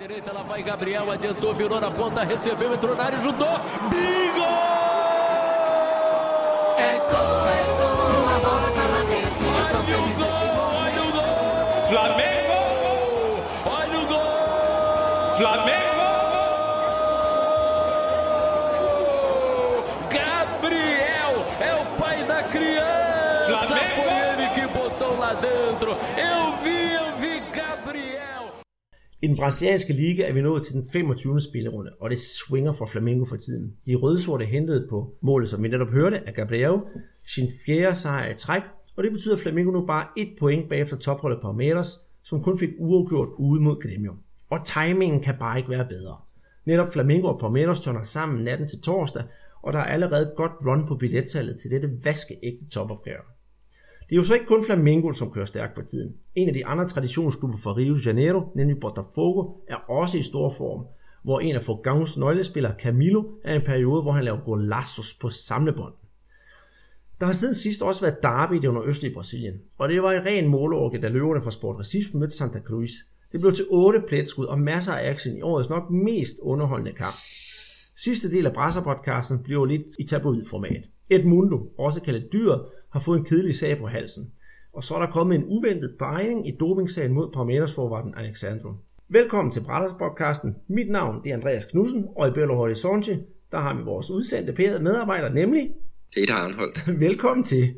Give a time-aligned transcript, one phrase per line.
[0.00, 3.60] direita, lá vai Gabriel, adiantou, virou na ponta, recebeu, entrou na área, juntou.
[3.90, 4.46] Bingo!
[6.78, 6.98] É
[29.22, 31.40] I den brasilianske liga er vi nået til den 25.
[31.40, 33.74] spillerunde, og det swinger for Flamengo for tiden.
[33.86, 36.80] De rødsorte hentede på målet, som vi netop hørte, af Gabriel,
[37.26, 38.62] sin fjerde sejr i træk,
[38.96, 42.70] og det betyder, at Flamengo nu bare et point bagefter topholdet Palmeiras, som kun fik
[42.78, 44.14] uafgjort ude mod Gremio.
[44.50, 46.16] Og timingen kan bare ikke være bedre.
[46.64, 49.22] Netop Flamengo og Palmeiras tørner sammen natten til torsdag,
[49.62, 53.39] og der er allerede et godt run på billetsalget til dette vaskeægte topopgør.
[54.10, 56.14] Det er jo så ikke kun Flamengo, som kører stærkt for tiden.
[56.34, 60.50] En af de andre traditionsklubber fra Rio de Janeiro, nemlig Botafogo, er også i stor
[60.50, 60.86] form,
[61.22, 65.28] hvor en af Fogans nøglespillere, Camilo, er i en periode, hvor han laver golazos på
[65.28, 65.94] samlebånd.
[67.20, 70.20] Der har siden sidst også været derby i det østlige Brasilien, og det var i
[70.20, 72.90] ren målorke, da løverne fra Sport Recife mødte Santa Cruz.
[73.32, 77.14] Det blev til 8 pletskud og masser af action i årets nok mest underholdende kamp.
[77.96, 80.84] Sidste del af Brasser-podcasten bliver lidt i tabloid-format.
[81.10, 84.32] Edmundo, også kaldet dyret, har fået en kedelig sag på halsen.
[84.72, 88.72] Og så er der kommet en uventet drejning i dopingsagen mod Palmeiras forvarten Alexandro.
[89.08, 90.56] Velkommen til Brasser-podcasten.
[90.68, 93.20] Mit navn det er Andreas Knudsen, og i Belo Horizonte,
[93.52, 95.70] der har vi vores udsendte medarbejder, nemlig
[96.14, 96.78] Peter Arnholdt.
[97.06, 97.74] Velkommen til.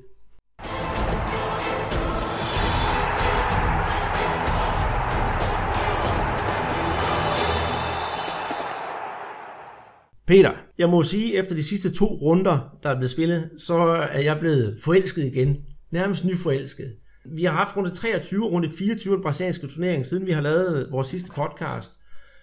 [10.27, 13.75] Peter, jeg må sige, efter de sidste to runder, der er blevet spillet, så
[14.13, 15.57] er jeg blevet forelsket igen.
[15.91, 16.97] Nærmest nyforelsket.
[17.25, 20.41] Vi har haft runde 23 og runde 24 af den brasilianske turnering, siden vi har
[20.41, 21.93] lavet vores sidste podcast.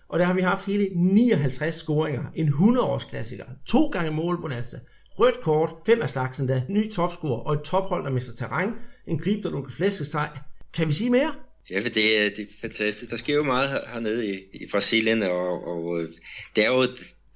[0.10, 2.24] Og der har vi haft hele 59 scoringer.
[2.36, 3.46] En 100-års klassiker.
[3.66, 4.80] To gange målbonanza.
[5.20, 8.70] Rødt kort, fem af slagsen da, ny topscore og et tophold, der mister terræn.
[9.08, 10.30] En grib, der lukker flæske sig.
[10.74, 11.34] Kan vi sige mere?
[11.72, 13.12] Ja, for det, er, det er fantastisk.
[13.12, 16.10] Der sker jo meget her, hernede i, i Brasilien, og, og øh,
[16.56, 16.88] det er jo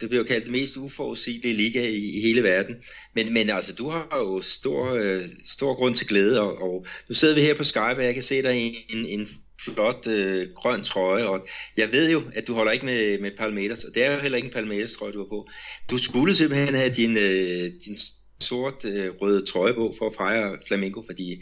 [0.01, 2.75] det bliver jo kaldt den mest uforudsigelige liga i, i hele verden.
[3.15, 7.15] Men, men altså, du har jo stor, øh, stor grund til glæde, og, og nu
[7.15, 9.27] sidder vi her på Skype, og jeg kan se dig i en, en
[9.61, 13.83] flot øh, grøn trøje, og jeg ved jo, at du holder ikke med, med Palmeiras,
[13.83, 15.49] og det er jo heller ikke en Palmeiras trøje, du har på.
[15.89, 17.97] Du skulle simpelthen have din, øh, din
[18.39, 21.33] sort øh, røde trøje på for at fejre Flamengo, fordi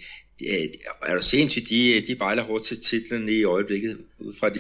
[0.50, 0.68] øh,
[1.04, 4.60] er du sindssygt, de, de bejler hårdt til titlen i øjeblikket, ud fra de,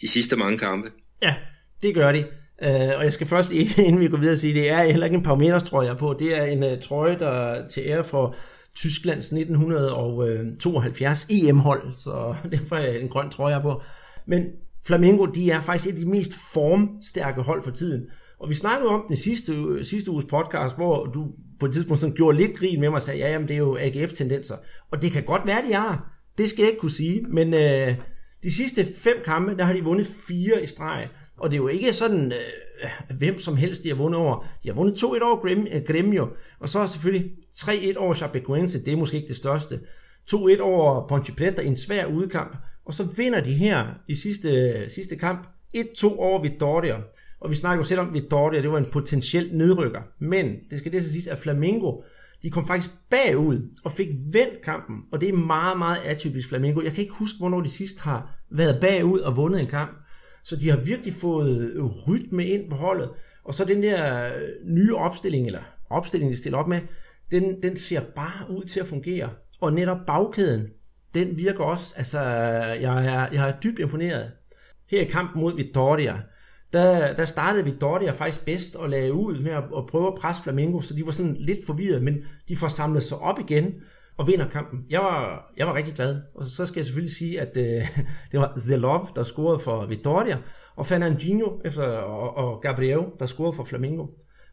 [0.00, 0.90] de sidste mange kampe.
[1.22, 1.34] Ja,
[1.82, 2.24] det gør de.
[2.66, 5.22] Uh, og jeg skal først, inden vi går videre, sige, det er heller ikke en
[5.22, 6.16] Palmeiras trøje, jeg er på.
[6.18, 8.34] Det er en uh, trøje, der er til ære for
[8.74, 13.82] Tysklands 1972 øh, EM-hold, så derfor er en grøn trøje, jeg er på.
[14.26, 14.44] Men
[14.86, 18.06] Flamengo, de er faktisk et af de mest formstærke hold for tiden.
[18.40, 22.16] Og vi snakkede om den sidste, sidste uges podcast, hvor du på et tidspunkt sådan
[22.16, 24.56] gjorde lidt grin med mig og sagde, ja, jamen, det er jo AGF-tendenser.
[24.90, 26.06] Og det kan godt være, de er der.
[26.38, 27.22] Det skal jeg ikke kunne sige.
[27.22, 27.94] Men øh,
[28.42, 31.08] de sidste fem kampe, der har de vundet fire i streg.
[31.42, 34.46] Og det er jo ikke sådan, øh, hvem som helst de har vundet over.
[34.62, 35.36] De har vundet 2-1 over
[35.90, 36.28] Grêmio, øh,
[36.60, 39.80] og så selvfølgelig 3-1 over Chapecoense, det er måske ikke det største.
[40.30, 44.90] 2-1 over Ponte Preta i en svær udkamp, og så vinder de her i sidste,
[44.90, 47.02] sidste kamp 1-2 over Vitória.
[47.40, 50.00] Og vi snakker jo selv om Vitória, det var en potentiel nedrykker.
[50.18, 52.02] Men det skal det så siges, at Flamengo,
[52.42, 54.96] de kom faktisk bagud og fik vendt kampen.
[55.12, 56.82] Og det er meget, meget atypisk Flamengo.
[56.82, 60.01] Jeg kan ikke huske, hvornår de sidst har været bagud og vundet en kamp.
[60.44, 63.10] Så de har virkelig fået øh, rytme ind på holdet.
[63.44, 66.80] Og så den der øh, nye opstilling, eller opstilling, de stiller op med,
[67.30, 69.30] den, den ser bare ud til at fungere.
[69.60, 70.66] Og netop bagkæden,
[71.14, 74.30] den virker også, altså jeg er, jeg er dybt imponeret.
[74.90, 76.20] Her i kampen mod Victoria,
[76.72, 80.42] der, der startede Victoria faktisk bedst og lagde ud med at, at prøve at presse
[80.42, 83.74] Flamengo, så de var sådan lidt forvirret, men de får samlet sig op igen
[84.16, 84.84] og vinder kampen.
[84.90, 86.20] Jeg var, jeg var rigtig glad.
[86.34, 87.64] Og så skal jeg selvfølgelig sige, at øh,
[88.32, 90.36] det var Zelov, der scorede for Vitória,
[90.76, 94.06] og Fernandinho efter, og, og Gabriel, der scorede for Flamengo.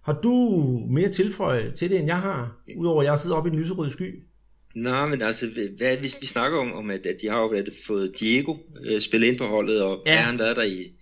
[0.03, 0.33] Har du
[0.89, 3.89] mere tilføje til det, end jeg har, udover at jeg sidder oppe i en lyserød
[3.89, 4.23] sky?
[4.75, 5.45] Nej, men altså,
[5.77, 9.01] hvad, hvis vi snakker om, om at, at de har jo været, fået Diego øh,
[9.01, 10.15] spillet ind på holdet, og ja.
[10.15, 10.93] han været der i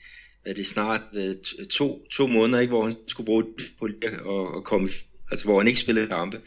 [0.45, 1.36] er det snart øh,
[1.71, 3.45] to, to måneder, ikke, hvor han skulle bruge
[3.80, 4.89] på at, at komme,
[5.31, 6.42] altså hvor han ikke spillede kampe.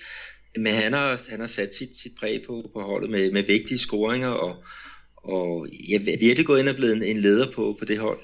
[0.56, 3.78] Men han har, han har sat sit, sit præg på, på holdet med, med vigtige
[3.78, 4.64] scoringer, og,
[5.16, 8.18] og jeg er virkelig gået ind og blevet en, en leder på, på det hold.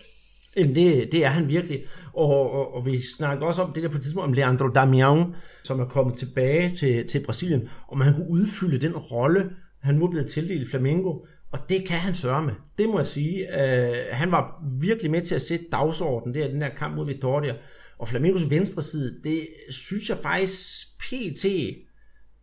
[0.56, 1.84] Jamen det, det er han virkelig.
[2.12, 5.34] Og, og, og vi snakker også om det der på et tidspunkt om Leandro Damião,
[5.64, 9.50] som er kommet tilbage til, til Brasilien, om han kunne udfylde den rolle,
[9.82, 11.18] han nu er blevet tildelt i Flamengo.
[11.52, 12.54] Og det kan han sørge med.
[12.78, 13.62] Det må jeg sige.
[13.62, 17.06] Øh, han var virkelig med til at sætte dagsordenen der i den der kamp mod
[17.06, 17.54] Vitoria.
[17.98, 21.44] Og Flamingos venstre side, det synes jeg faktisk PT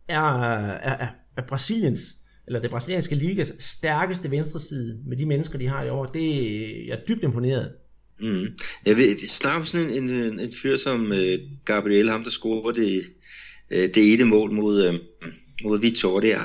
[0.08, 0.40] er,
[0.70, 2.14] er, er Brasiliens,
[2.46, 6.06] eller det brasilianske ligas stærkeste venstre side med de mennesker, de har i år.
[6.06, 6.30] Det
[6.86, 7.72] jeg er dybt imponeret.
[8.20, 8.46] Mm.
[8.86, 13.04] Jeg vil snakke sådan en, en, en fyr som øh, Gabriel, ham der scorede det,
[13.70, 14.94] øh, det ene mål mod, øh,
[15.62, 16.40] mod Vittoria.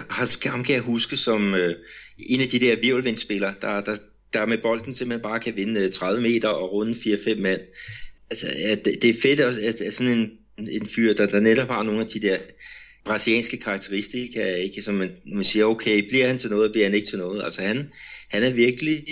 [0.46, 1.76] Ham kan jeg huske som øh,
[2.20, 3.96] en af de der virvelvindspillere, der, der,
[4.34, 7.62] der med bolden simpelthen bare kan vinde øh, 30 meter og runde 4-5 mand.
[8.30, 10.32] Altså, ja, det, det er fedt også, at, at sådan en,
[10.70, 12.38] en fyr, der, der netop har nogle af de der
[13.10, 14.82] brasilianske karakteristika, ikke?
[14.82, 17.44] som man, man siger, okay, bliver han til noget, bliver han ikke til noget.
[17.44, 17.90] Altså han,
[18.30, 19.04] han er virkelig,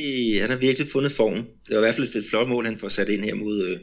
[0.42, 1.36] han har virkelig fundet form.
[1.36, 3.80] Det var i hvert fald et flot mål, han får sat ind her mod, øh,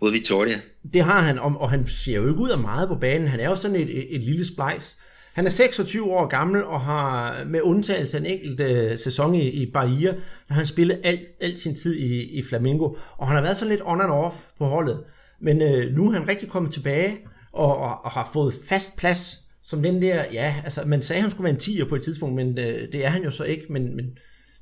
[0.00, 0.60] mod Victoria.
[0.92, 3.28] Det har han, og, og han ser jo ikke ud af meget på banen.
[3.28, 4.98] Han er jo sådan et, et, et lille splejs.
[5.34, 9.48] Han er 26 år gammel og har med undtagelse af en enkelt øh, sæson i,
[9.48, 10.14] i Bahia,
[10.48, 13.70] har han spillet alt, alt sin tid i, i Flamengo, og han har været sådan
[13.70, 15.04] lidt on and off på holdet.
[15.40, 17.18] Men øh, nu er han rigtig kommet tilbage
[17.52, 21.30] og, og, og har fået fast plads som den der, ja, altså man sagde, han
[21.30, 23.64] skulle være en 10'er på et tidspunkt, men øh, det er han jo så ikke,
[23.70, 24.18] men, men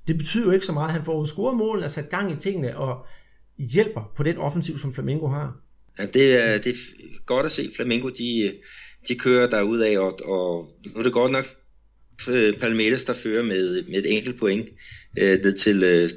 [0.07, 0.93] det betyder jo ikke så meget.
[0.93, 3.07] Han får scoret mål og sat gang i tingene og
[3.59, 5.57] hjælper på den offensiv, som Flamengo har.
[5.99, 6.77] Ja, det er, det er
[7.27, 8.53] godt at se Flamengo, de,
[9.09, 11.47] de kører derud af, og, og nu er det godt nok
[12.29, 14.69] øh, Palmeiras, der fører med, med et enkelt point
[15.19, 16.11] øh, ned til øh,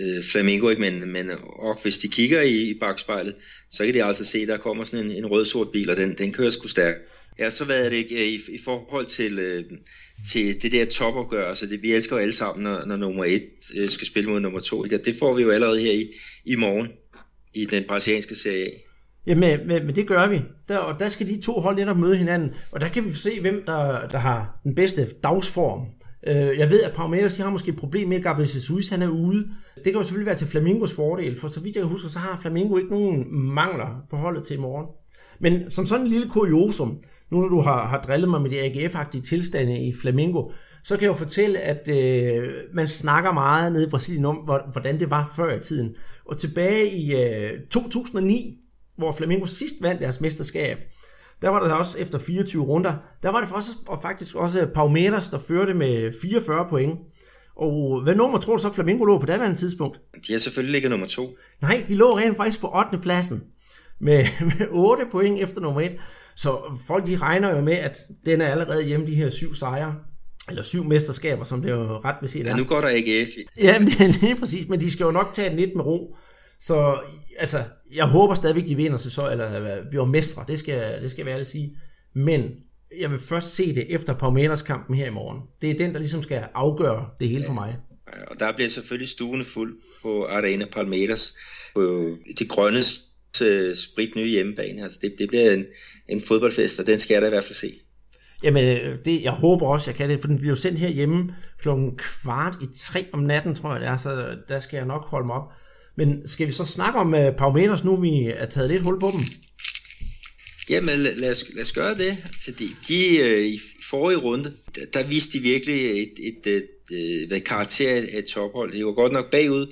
[0.00, 0.82] øh, Flamengo, ikke?
[0.82, 3.34] Men, men og hvis de kigger i, i bagspejlet,
[3.70, 6.32] så kan de altså se, der kommer sådan en, en rød-sort bil, og den, den
[6.32, 6.98] kører sgu stærkt.
[7.38, 9.64] Ja, så hvad er det ikke i, i forhold til, øh,
[10.30, 13.48] til det der topopgør, altså det, vi elsker jo alle sammen, når, når nummer et
[13.76, 14.98] øh, skal spille mod nummer to, ikke?
[14.98, 16.08] det får vi jo allerede her i,
[16.44, 16.88] i morgen
[17.54, 18.70] i den brasilianske serie
[19.26, 20.42] Ja, men, men, men det gør vi.
[20.68, 22.54] Der, og der skal de to hold netop møde hinanden.
[22.70, 25.86] Og der kan vi se, hvem der, der har den bedste dagsform.
[26.26, 29.08] Øh, jeg ved, at Palmeiras har måske et problem med, at Gabriel Jesus han er
[29.08, 29.48] ude.
[29.74, 32.38] Det kan jo selvfølgelig være til Flamingos fordel, for så vidt jeg husker, så har
[32.42, 34.86] Flamingo ikke nogen mangler på holdet til i morgen.
[35.40, 37.02] Men som sådan en lille kuriosum,
[37.32, 40.50] nu når du har, har drillet mig med de AGF-agtige tilstande i Flamingo,
[40.84, 44.36] så kan jeg jo fortælle, at øh, man snakker meget nede i Brasilien om,
[44.72, 45.94] hvordan det var før i tiden.
[46.24, 48.58] Og tilbage i øh, 2009,
[48.96, 50.78] hvor Flamengo sidst vandt deres mesterskab,
[51.42, 55.28] der var der også efter 24 runder, der var det også, og faktisk også Palmeiras,
[55.28, 56.98] der førte med 44 point.
[57.56, 60.00] Og hvad nummer tror du så Flamengo lå på daværende tidspunkt?
[60.26, 61.36] De har selvfølgelig ligget nummer to.
[61.60, 62.98] Nej, de lå rent faktisk på 8.
[62.98, 63.42] pladsen
[63.98, 64.24] med,
[64.58, 65.98] med 8 point efter nummer 1.
[66.36, 69.94] Så folk de regner jo med, at den er allerede hjemme, de her syv sejre.
[70.48, 72.44] Eller syv mesterskaber, som det jo ret vil sige.
[72.44, 73.26] Ja, nu går der ikke
[73.56, 76.16] Ja, men er lige præcis, men de skal jo nok tage den lidt med ro.
[76.60, 76.98] Så
[77.38, 81.24] altså, jeg håber stadigvæk, de vinder sig så, eller bliver mestre, det skal, det skal
[81.24, 81.76] jeg ærligt sige.
[82.14, 82.50] Men
[82.98, 85.40] jeg vil først se det efter Palmeiras kampen her i morgen.
[85.62, 87.78] Det er den, der ligesom skal afgøre det hele for mig.
[88.26, 91.36] Og der bliver selvfølgelig stuende fuld på Arena Palmeiras,
[91.74, 92.48] på det
[93.38, 94.82] grønne sprit nye hjemmebane.
[94.82, 95.66] Altså det, det bliver en,
[96.08, 97.72] en fodboldfest, og den skal jeg da i hvert fald se.
[98.42, 101.96] Jamen, øh, det, jeg håber også, jeg kan det, for den bliver sendt herhjemme klokken
[101.96, 105.26] kvart i tre om natten, tror jeg det er, så der skal jeg nok holde
[105.26, 105.48] mig op.
[105.96, 109.10] Men skal vi så snakke om uh, Palmeiras nu, vi er taget lidt hul på
[109.10, 109.20] dem?
[110.70, 112.18] Jamen lad, lad, os, lad os gøre det.
[112.24, 113.58] Altså, de, de uh, i
[113.90, 118.24] forrige runde, der, der viste de virkelig et, et, et, øh, hvad karakter af et
[118.24, 118.72] tophold.
[118.72, 119.66] De var godt nok bagud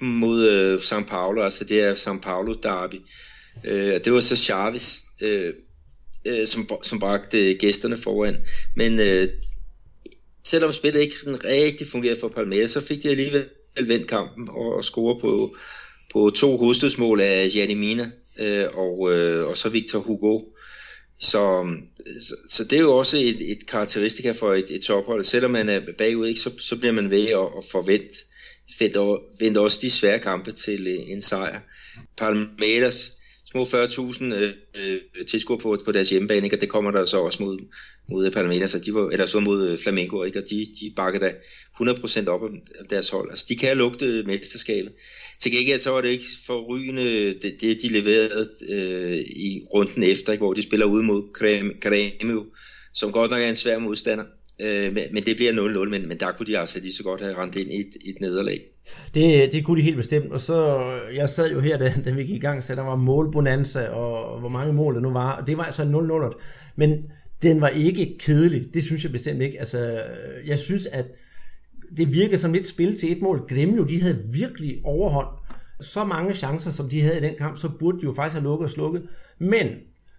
[0.00, 3.00] 1-0 mod øh, São Paulo, altså det er São Paulo derby.
[3.64, 5.54] Øh, det var så Chaves, øh,
[6.24, 8.36] øh, som, som bragte gæsterne foran.
[8.76, 9.28] Men øh,
[10.44, 13.44] selvom spillet ikke sådan rigtig fungerede for Palmeiras, så fik de alligevel
[13.86, 15.56] vendt kampen og, og score på,
[16.12, 20.40] på to hovedstødsmål af Janimina Mina øh, og, øh, og så Victor Hugo.
[21.20, 21.66] Så,
[22.20, 25.24] så, så det er jo også et, et karakteristika for et, et tophold.
[25.24, 28.14] Selvom man er bagud, ikke, så, så bliver man ved at, at forvente
[29.40, 31.60] vente også de svære kampe til øh, en sejr.
[32.16, 33.12] Palmeiras
[33.50, 36.56] små 40.000 øh, øh, tilskuere på, på deres hjemmebane, ikke?
[36.56, 37.58] og det kommer der så også mod,
[38.08, 40.38] mod Palmeiras, så de var, eller så mod øh, Flamengo, ikke?
[40.38, 41.34] og de, de bakker da
[41.80, 43.30] 100% op af deres hold.
[43.30, 44.92] Altså, de kan lugte mesterskabet.
[45.40, 50.32] Til gengæld så var det ikke forrygende, det, det de leverede øh, i runden efter,
[50.32, 50.44] ikke?
[50.44, 52.58] hvor de spiller ud mod Grêmio,
[52.94, 54.24] som godt nok er en svær modstander.
[54.60, 57.20] Øh, men, men det bliver 0-0, men, men der kunne de altså lige så godt
[57.20, 58.60] have rendt ind i et, et nederlag.
[59.14, 60.78] Det, det kunne de helt bestemt, og så,
[61.14, 64.40] jeg sad jo her, da, da vi gik i gang, så der var målbonanza, og
[64.40, 66.40] hvor mange mål der nu var, og det var altså 0-0.
[66.76, 67.04] Men
[67.42, 69.58] den var ikke kedelig, det synes jeg bestemt ikke.
[69.58, 70.02] Altså,
[70.46, 71.06] jeg synes, at
[71.96, 73.46] det virkede som et spil til et mål.
[73.48, 75.28] Gremio, de havde virkelig overhånd.
[75.80, 78.44] Så mange chancer, som de havde i den kamp, så burde de jo faktisk have
[78.44, 79.08] lukket og slukket.
[79.38, 79.66] Men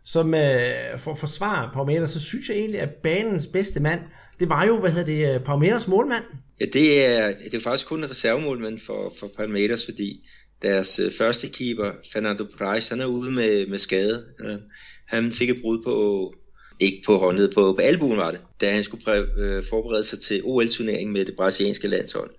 [0.06, 4.00] som øh, for forsvar på Palmeiras, så synes jeg egentlig, at banens bedste mand,
[4.40, 6.24] det var jo, hvad hedder det, øh, Palmeiras målmand.
[6.60, 10.28] Ja, det er, det er faktisk kun en reservemålmand for, for Palmeiras, fordi
[10.62, 14.26] deres øh, første keeper, Fernando Price, han er ude med, med skade.
[14.40, 14.58] Øh,
[15.06, 16.34] han fik et brud på,
[16.80, 20.20] ikke på håndet, på, på albuen var det, da han skulle præ, øh, forberede sig
[20.20, 22.30] til OL-turneringen med det brasilianske landshold.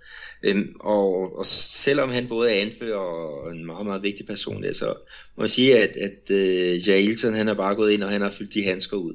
[0.43, 4.73] Øhm, og, og selvom han både er anfører og en meget, meget vigtig person, der,
[4.73, 4.95] så
[5.37, 8.31] må jeg sige, at, at øh, Jailson, han har bare gået ind, og han har
[8.31, 9.15] fyldt de handsker ud.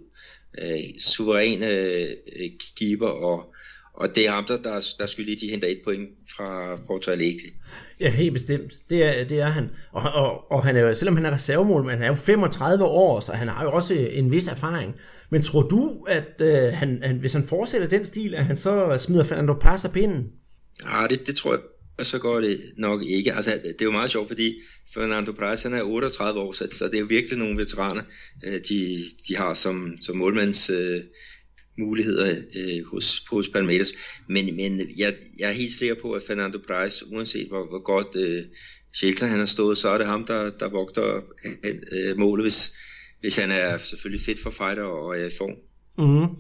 [0.62, 3.55] Øh, suveræn øh, øh keeper, og,
[3.98, 7.50] og det er ham, der, der, der lige, de henter et point fra Porto Alegre.
[8.00, 8.74] Ja, helt bestemt.
[8.90, 9.70] Det er, det er han.
[9.92, 12.84] Og, og, og han er jo, selvom han er reservemål, men han er jo 35
[12.84, 14.96] år, så han har jo også en vis erfaring.
[15.30, 18.98] Men tror du, at øh, han, han, hvis han fortsætter den stil, at han så
[18.98, 20.32] smider Fernando Paz af pinden?
[20.84, 21.62] Ja, det, det tror jeg
[22.04, 23.34] så går det nok ikke.
[23.34, 24.56] Altså, det er jo meget sjovt, fordi
[24.94, 28.04] Fernando Praz han er 38 år, så, så det er jo virkelig nogle veteraner,
[28.46, 31.02] øh, de, de har som, som målmands øh,
[31.78, 33.94] muligheder øh, hos, hos Palmeiras.
[34.28, 38.16] Men, men jeg, jeg er helt sikker på, at Fernando Price, uanset hvor, hvor godt
[38.16, 38.44] øh,
[38.94, 41.22] Shelter han har stået, så er det ham, der, der vogter
[41.92, 42.76] øh, målet, hvis,
[43.20, 45.56] hvis han er selvfølgelig fedt for fighter og er i form.
[45.98, 46.36] Mm-hmm.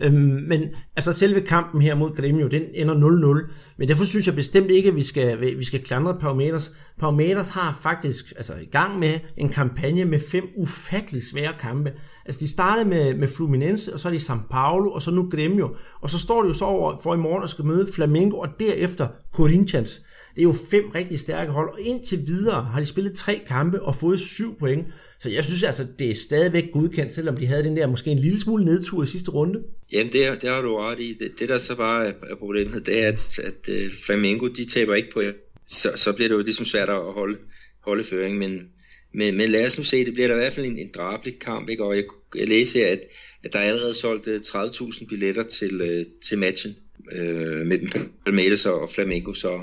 [0.00, 3.52] Øhm, men altså selve kampen her mod Gremio, den ender 0-0.
[3.76, 6.72] Men derfor synes jeg bestemt ikke, at vi skal, vi skal klandre Palmeiras.
[7.00, 11.92] Palmeiras har faktisk altså, i gang med en kampagne med fem ufattelig svære kampe.
[12.26, 15.28] Altså de startede med, med Fluminense, og så er de São Paulo, og så nu
[15.30, 15.76] Gremio.
[16.00, 18.48] Og så står de jo så over for i morgen og skal møde Flamengo, og
[18.60, 20.02] derefter Corinthians.
[20.34, 23.82] Det er jo fem rigtig stærke hold, og indtil videre har de spillet tre kampe
[23.82, 24.86] og fået syv point.
[25.20, 28.18] Så jeg synes altså, det er stadigvæk godkendt, selvom de havde den der måske en
[28.18, 29.62] lille smule nedtur i sidste runde.
[29.92, 31.16] Jamen, det, det har du ret i.
[31.20, 34.94] Det, det der så bare er problemet, det er, at, at uh, Flamengo, de taber
[34.94, 35.22] ikke på
[35.66, 37.38] så, så bliver det jo ligesom svært at holde,
[37.80, 38.68] holde føring, men,
[39.14, 41.38] men, men lad os nu se, det bliver der i hvert fald en, en drabelig
[41.38, 41.84] kamp, ikke?
[41.84, 42.04] og jeg,
[42.36, 43.00] jeg læser, at,
[43.44, 46.76] at der er allerede solgt øh, 30.000 billetter til, øh, til matchen
[47.12, 47.88] øh, mellem
[48.24, 49.60] Palmeiras og Flamengo, så,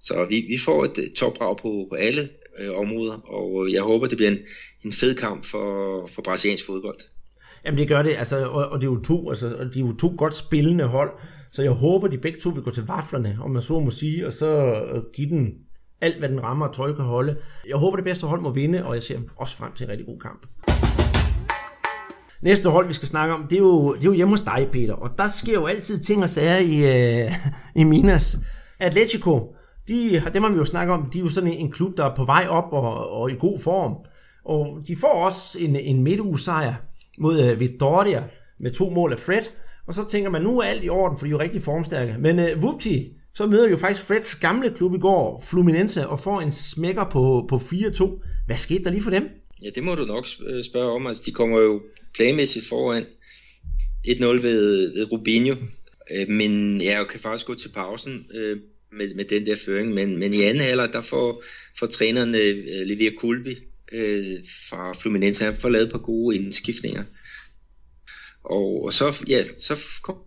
[0.00, 3.82] så vi, vi får et øh, topbrag på, på alle øh, områder, og øh, jeg
[3.82, 4.38] håber, det bliver en,
[4.84, 6.98] en fed kamp for, for brasiliansk fodbold.
[7.64, 9.86] Jamen det gør det, altså, og, og det er jo to, altså, og de er
[9.86, 11.10] jo to godt spillende hold,
[11.52, 14.26] så jeg håber, de begge to vil gå til vaflerne, om man så må sige,
[14.26, 14.82] og så
[15.14, 15.54] give den
[16.00, 17.36] alt, hvad den rammer og tøj kan holde.
[17.68, 20.06] Jeg håber, det bedste hold må vinde, og jeg ser også frem til en rigtig
[20.06, 20.46] god kamp.
[22.42, 24.68] Næste hold, vi skal snakke om, det er jo, det er jo hjemme hos dig,
[24.72, 24.94] Peter.
[24.94, 26.76] Og der sker jo altid ting og sager i,
[27.24, 27.32] øh,
[27.74, 28.38] i Minas.
[28.78, 29.54] Atletico,
[29.88, 32.04] de, dem har vi jo snakket om, de er jo sådan en, en klub, der
[32.04, 33.94] er på vej op og, og i god form.
[34.44, 36.74] Og de får også en, en midtugesejr
[37.18, 38.24] mod øh, Vittoria
[38.58, 39.42] med to mål af Fred.
[39.86, 42.16] Og så tænker man, nu er alt i orden, for de er jo rigtig formstærke.
[42.18, 46.40] Men øh, Vupti, så møder jo faktisk Freds gamle klub i går, Fluminense, og får
[46.40, 48.22] en smækker på, på 4-2.
[48.46, 49.28] Hvad skete der lige for dem?
[49.62, 51.06] Ja, det må du nok øh, spørge om.
[51.06, 51.82] Altså, de kommer jo
[52.14, 53.06] playmæssigt foran
[54.06, 55.54] 1-0 ved, ved Rubinho.
[56.10, 58.58] Øh, men ja, jeg kan faktisk gå til pausen øh,
[58.92, 59.94] med, med den der føring.
[59.94, 61.44] Men, men i anden halvleg der får,
[61.78, 63.56] får træneren øh, Livia Kulbi
[64.70, 67.04] fra Fluminense, han får lavet et par gode indskiftninger.
[68.44, 69.78] Og, og så, ja, så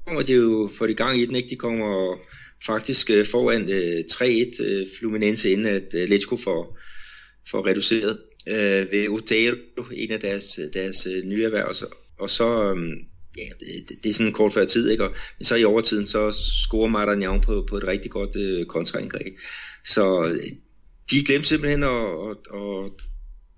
[0.05, 1.49] kommer de jo for det gang i den, ikke?
[1.49, 2.17] De kommer
[2.65, 6.79] faktisk øh, foran øh, 3-1 øh, Fluminense, inden at øh, Atletico får,
[7.51, 8.17] får reduceret
[8.47, 9.55] øh, ved Otero,
[9.91, 11.67] en af deres, øh, deres øh, nye erhverv.
[11.67, 11.85] Og så,
[12.19, 12.97] og så øh,
[13.37, 15.03] ja, det, det er sådan kort før tid, ikke?
[15.03, 16.31] Og så i overtiden, så
[16.65, 19.37] scorer Maranhão på, på et rigtig godt øh, kontraindgreb.
[19.85, 20.43] Så øh,
[21.11, 21.89] de glemte simpelthen at,
[22.29, 22.91] at, at,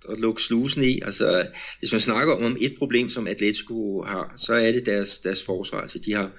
[0.09, 1.01] at lukke slusen i.
[1.05, 1.47] Altså,
[1.79, 5.81] hvis man snakker om et problem, som Atletico har, så er det deres, deres forsvar.
[5.81, 6.31] Altså, de har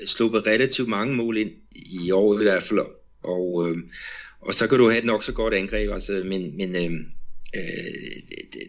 [0.00, 2.80] Øh, sluppet relativt mange mål ind i år i hvert fald,
[3.22, 3.76] og, øh,
[4.40, 6.92] og så kan du have et nok så godt angreb, altså, men, men øh,
[7.54, 7.84] øh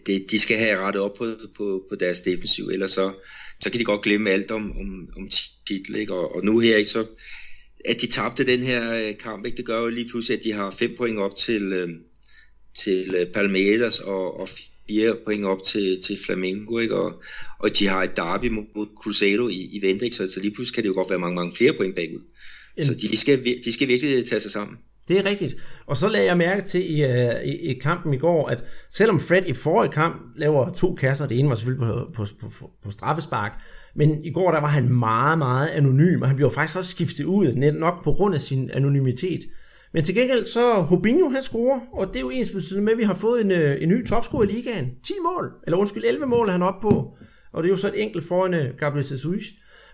[0.07, 3.13] de, de skal have rettet op på, på, på deres defensiv, ellers så,
[3.59, 5.29] så kan de godt glemme alt om, om, om
[5.67, 6.13] titel, ikke?
[6.13, 7.05] Og, og nu her, ikke, så
[7.85, 10.51] at de tabte den her øh, kamp, ikke, det gør jo lige pludselig, at de
[10.51, 11.89] har fem point op til, øh,
[12.75, 14.49] til Palmeiras og, og
[14.87, 16.95] fire point op til, til Flamengo, ikke?
[16.95, 17.21] Og,
[17.59, 20.15] og de har et derby mod, Cruzeiro i, i vente, ikke?
[20.15, 22.21] Så, så lige pludselig kan det jo godt være mange, mange flere point bagud.
[22.81, 24.77] Så de skal, de skal virkelig tage sig sammen.
[25.07, 25.55] Det er rigtigt.
[25.85, 28.63] Og så lagde jeg mærke til i, uh, i, i kampen i går, at
[28.93, 32.71] selvom Fred i forrige kamp laver to kasser, det ene var selvfølgelig på, på, på,
[32.83, 33.51] på straffespark,
[33.95, 37.25] men i går der var han meget, meget anonym, og han blev faktisk også skiftet
[37.25, 39.41] ud, nok på grund af sin anonymitet.
[39.95, 42.97] Men til gengæld så Hobinho han scorer, og det er jo ens betydende med, at
[42.97, 44.85] vi har fået en, øh, en ny topscorer i ligaen.
[45.03, 47.17] 10 mål, eller undskyld 11 mål er han op på,
[47.53, 49.45] og det er jo så et enkelt foran øh, Gabriel Jesus.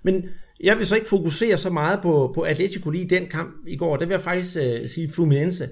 [0.04, 0.26] Men
[0.64, 3.78] jeg vil så ikke fokusere så meget på, på Atletico lige i den kamp i
[3.78, 3.98] går.
[3.98, 5.70] Det vil jeg faktisk uh, sige Fluminense.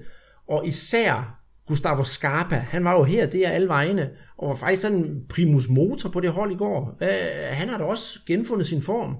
[0.48, 4.82] Og især Gustavo Scarpa, han var jo her, det er alle vegne, og var faktisk
[4.82, 6.98] sådan en primus motor på det hold i går.
[7.00, 7.08] Uh,
[7.50, 9.16] han har da også genfundet sin form.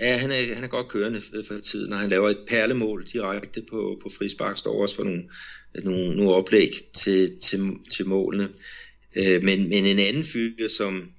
[0.00, 3.62] Ja, han er, han er godt kørende for tiden, når han laver et perlemål direkte
[3.70, 5.22] på, på frispark, står også for nogle,
[5.84, 8.48] nogle, nogle oplæg til, til, til målene.
[9.16, 11.10] Øh, men, men en anden fyr, som,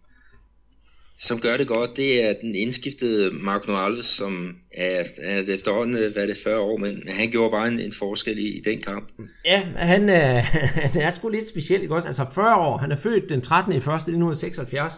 [1.20, 6.14] som gør det godt, det er den indskiftede Mark Alves, som er, er efterhånden, øh,
[6.14, 9.10] hvad det, 40 år, men han gjorde bare en, en forskel i, i den kamp.
[9.46, 10.44] Ja, han, er, øh,
[10.94, 12.08] han er sgu lidt speciel, ikke også?
[12.08, 13.74] Altså 40 år, han er født den 13.
[13.74, 13.82] i 1.
[13.82, 14.94] 1976,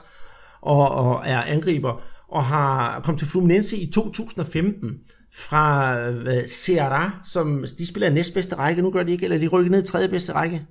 [0.61, 4.99] og, og er angriber, og har kommet til Fluminense i 2015
[5.33, 9.71] fra hvad, Ceará, som de spiller næstbedste række, nu gør de ikke, eller de rykker
[9.71, 10.61] ned i tredje bedste række.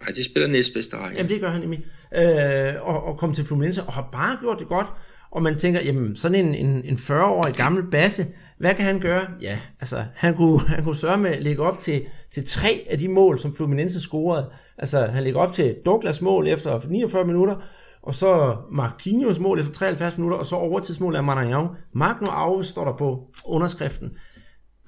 [0.00, 1.16] Nej, de spiller næstbedste række.
[1.16, 1.84] Jamen det gør han nemlig.
[2.14, 4.86] Øh, og, og kom til Fluminense og har bare gjort det godt.
[5.30, 8.26] Og man tænker, jamen sådan en, en, en 40-årig gammel basse,
[8.58, 9.26] hvad kan han gøre?
[9.40, 12.98] Ja, altså han kunne, han kunne sørge med at lægge op til, til tre af
[12.98, 14.50] de mål, som Fluminense scorede.
[14.78, 17.56] Altså han lægger op til Douglas mål efter 49 minutter,
[18.02, 21.76] og så Marquinhos mål efter 73 minutter, og så overtidsmål af Maranhão.
[21.92, 24.10] Magno Alves står der på underskriften.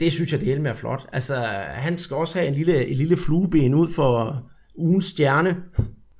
[0.00, 1.07] Det synes jeg, det er flot.
[1.12, 1.35] Altså,
[1.75, 4.42] han skal også have en lille, en lille flueben ud for
[4.75, 5.57] ugens stjerne.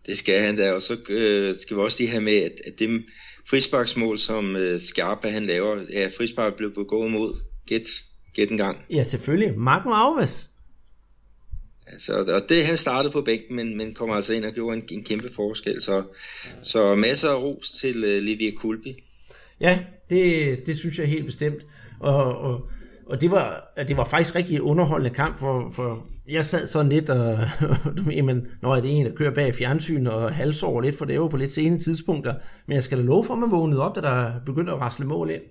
[0.07, 2.73] Det skal han da, og så øh, skal vi også lige have med, at, at
[2.79, 3.05] det
[3.51, 7.35] frisparksmål, som øh, Skarpa han laver, ja, frispark blev begået mod.
[7.67, 7.87] Gæt,
[8.35, 8.79] gæt en gang.
[8.91, 9.59] Ja, selvfølgelig.
[9.59, 10.52] Magno Alves.
[11.93, 14.85] Altså, og det han startede på bænken, men, men kom altså ind og gjorde en,
[14.91, 15.83] en kæmpe forskel.
[15.83, 16.03] Så,
[16.63, 18.95] så masser af ros til uh, Livia Kulpi.
[19.61, 19.79] Ja,
[20.11, 21.67] det, det synes jeg helt bestemt.
[22.01, 22.69] Og, og,
[23.07, 27.11] og det, var, det var faktisk rigtig underholdende kamp, for, for jeg sad sådan lidt,
[27.11, 27.39] og
[28.17, 31.29] jamen, når det er en, der kører bag fjernsyn og halsår lidt, for det var
[31.29, 32.35] på lidt sene tidspunkter.
[32.67, 35.07] Men jeg skal da love for, at man vågnede op, da der begyndte at rasle
[35.07, 35.43] mål ind.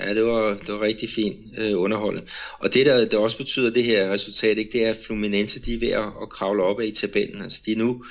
[0.00, 2.26] Ja, det var, det var rigtig fint øh, underholdende.
[2.58, 5.74] Og det, der, der også betyder det her resultat, ikke, det er, at Fluminense de
[5.74, 7.42] er ved at, at kravle op i tabellen.
[7.42, 8.04] Altså, de er nu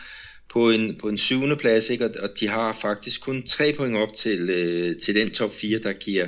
[0.49, 3.97] på en, på en syvende plads, ikke, og, og de har faktisk kun tre point
[3.97, 6.27] op til, øh, til den top 4, der giver,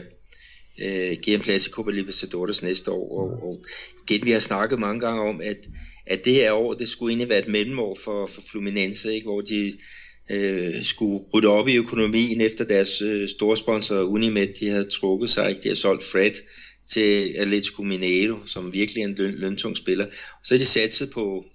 [0.81, 3.19] øh, giver en plads i Copa Libertadores næste år.
[3.19, 3.65] Og, og
[4.03, 5.57] igen, vi har snakket mange gange om, at,
[6.05, 9.41] at det her år, det skulle egentlig være et mellemår for, for Fluminense, ikke, hvor
[9.41, 9.73] de
[10.29, 15.29] øh, skulle rydde op i økonomien efter deres øh, store sponsor Unimed, de havde trukket
[15.29, 16.31] sig, de havde solgt Fred
[16.93, 20.05] til Atletico Mineiro, som virkelig er en løn, løntung spiller.
[20.05, 21.45] Og så er de satset på,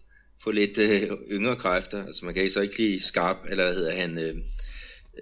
[0.44, 3.92] på lidt øh, yngre kræfter, altså man kan så ikke lige skarp, eller hvad hedder
[3.92, 4.34] han, øh,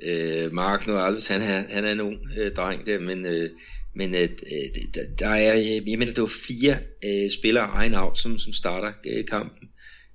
[0.03, 3.51] øh, Mark nu Alves, han er, han er en ung øh, dreng der, men, øh,
[3.95, 4.29] men øh,
[5.19, 8.93] der er, øh, jeg mener, det var fire øh, spillere egen af, som, som starter
[9.07, 9.69] øh, kampen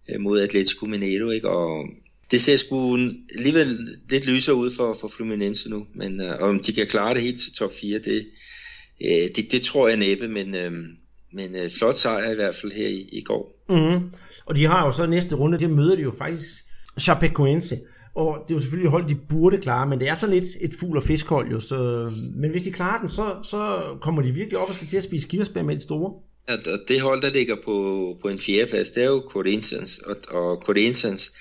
[0.10, 1.50] øh, mod Atletico Mineiro, ikke?
[1.50, 1.86] og
[2.32, 2.98] det ser sgu
[3.36, 7.22] alligevel lidt lysere ud for, for Fluminense nu, men øh, om de kan klare det
[7.22, 8.28] helt til top 4, det,
[9.06, 10.72] øh, det, det tror jeg næppe, men, øh,
[11.34, 13.66] men øh, flot sejr i hvert fald her i, i går.
[13.70, 14.10] Mm-hmm.
[14.46, 16.66] Og de har jo så næste runde, der møder de jo faktisk
[17.00, 17.80] Chapecoense,
[18.16, 20.74] og det er jo selvfølgelig hold, de burde klare, men det er sådan lidt et
[20.74, 24.58] fugl- og fiskhold jo, så, men hvis de klarer den, så, så kommer de virkelig
[24.58, 26.14] op og skal til at spise kirsebær med et store.
[26.50, 30.16] Ja, og det hold, der ligger på, på en fjerdeplads, det er jo Corinthians, og,
[30.30, 31.32] og Corinthians,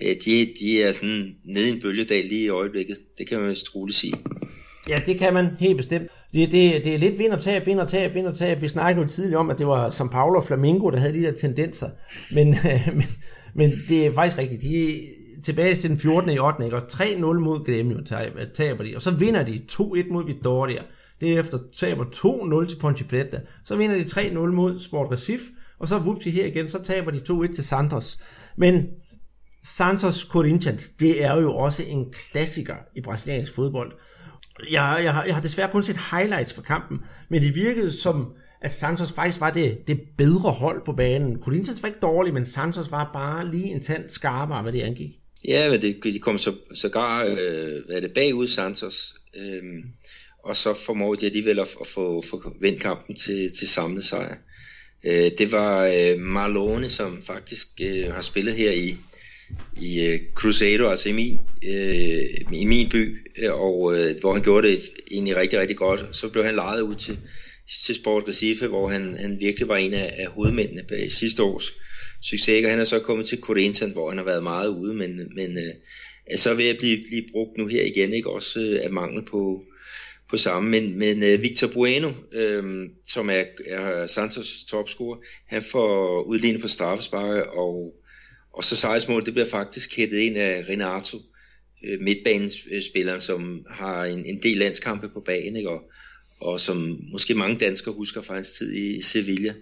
[0.00, 2.98] de, de er sådan nede i en bølgedal lige i øjeblikket.
[3.18, 4.14] Det kan man vist roligt sige.
[4.88, 6.08] Ja, det kan man helt bestemt.
[6.34, 8.62] Det, det, det er lidt vind og tab, vind og tab, vind og tab.
[8.62, 11.22] Vi snakkede jo tidligere om, at det var São Paulo og Flamengo, der havde de
[11.22, 11.90] der tendenser.
[12.34, 13.06] Men, øh, men,
[13.54, 14.62] men det er faktisk rigtigt.
[14.62, 15.00] De er
[15.44, 16.30] tilbage til den 14.
[16.30, 16.64] i 8.
[16.64, 16.76] Ikke?
[16.76, 18.04] og 3-0 mod Grêmio
[18.54, 18.96] taber de.
[18.96, 20.82] Og så vinder de 2-1 mod Vitória.
[21.20, 22.04] Derefter taber
[22.64, 23.40] 2-0 til Ponte Preta.
[23.64, 25.44] Så vinder de 3-0 mod Sport Recife.
[25.78, 28.18] Og så vupti her igen, så taber de 2-1 til Santos.
[28.56, 28.86] Men
[29.64, 33.92] Santos Corinthians, det er jo også en klassiker i brasiliansk fodbold.
[34.70, 38.32] Jeg, jeg, har, jeg har desværre kun set highlights fra kampen, men det virkede som,
[38.62, 41.42] at Santos faktisk var det, det bedre hold på banen.
[41.42, 45.10] Corinthians var ikke dårlig, men Santos var bare lige en tand skarpere, hvad det angik.
[45.48, 49.62] Ja, men det, de kom så, sågar øh, hvad er det, bagud Santos, øh,
[50.44, 54.36] og så formåede de alligevel at, at få, få vendt kampen til, til samlet sejr.
[55.04, 58.96] Øh, det var øh, Marlone, som faktisk øh, har spillet her i,
[59.80, 64.42] i øh, Crusader, altså i min, øh, i min by, øh, og øh, hvor han
[64.42, 66.16] gjorde det egentlig rigtig, rigtig godt.
[66.16, 67.18] Så blev han lejet ud til,
[67.86, 71.72] til Sport Recife, hvor han, han virkelig var en af, af hovedmændene bag sidste års
[72.22, 72.64] succes.
[72.64, 75.58] Og han er så kommet til Corinthians, hvor han har været meget ude, men, men
[75.58, 75.74] øh,
[76.26, 79.24] er så ved at blive, blive brugt nu her igen, ikke også øh, af mangel
[79.24, 79.64] på,
[80.30, 80.70] på samme.
[80.70, 86.68] Men, men øh, Victor Bueno, øh, som er, er Santos topscorer, han får udlignet på
[86.68, 87.94] straffespark, og
[88.56, 91.16] og så sejrsmål, det bliver faktisk hættet ind af Renato,
[91.84, 95.70] øh, midtbanespilleren, som har en, en del landskampe på banen, ikke?
[95.70, 95.82] Og,
[96.40, 99.54] og som måske mange danskere husker fra hans tid i Sevilla.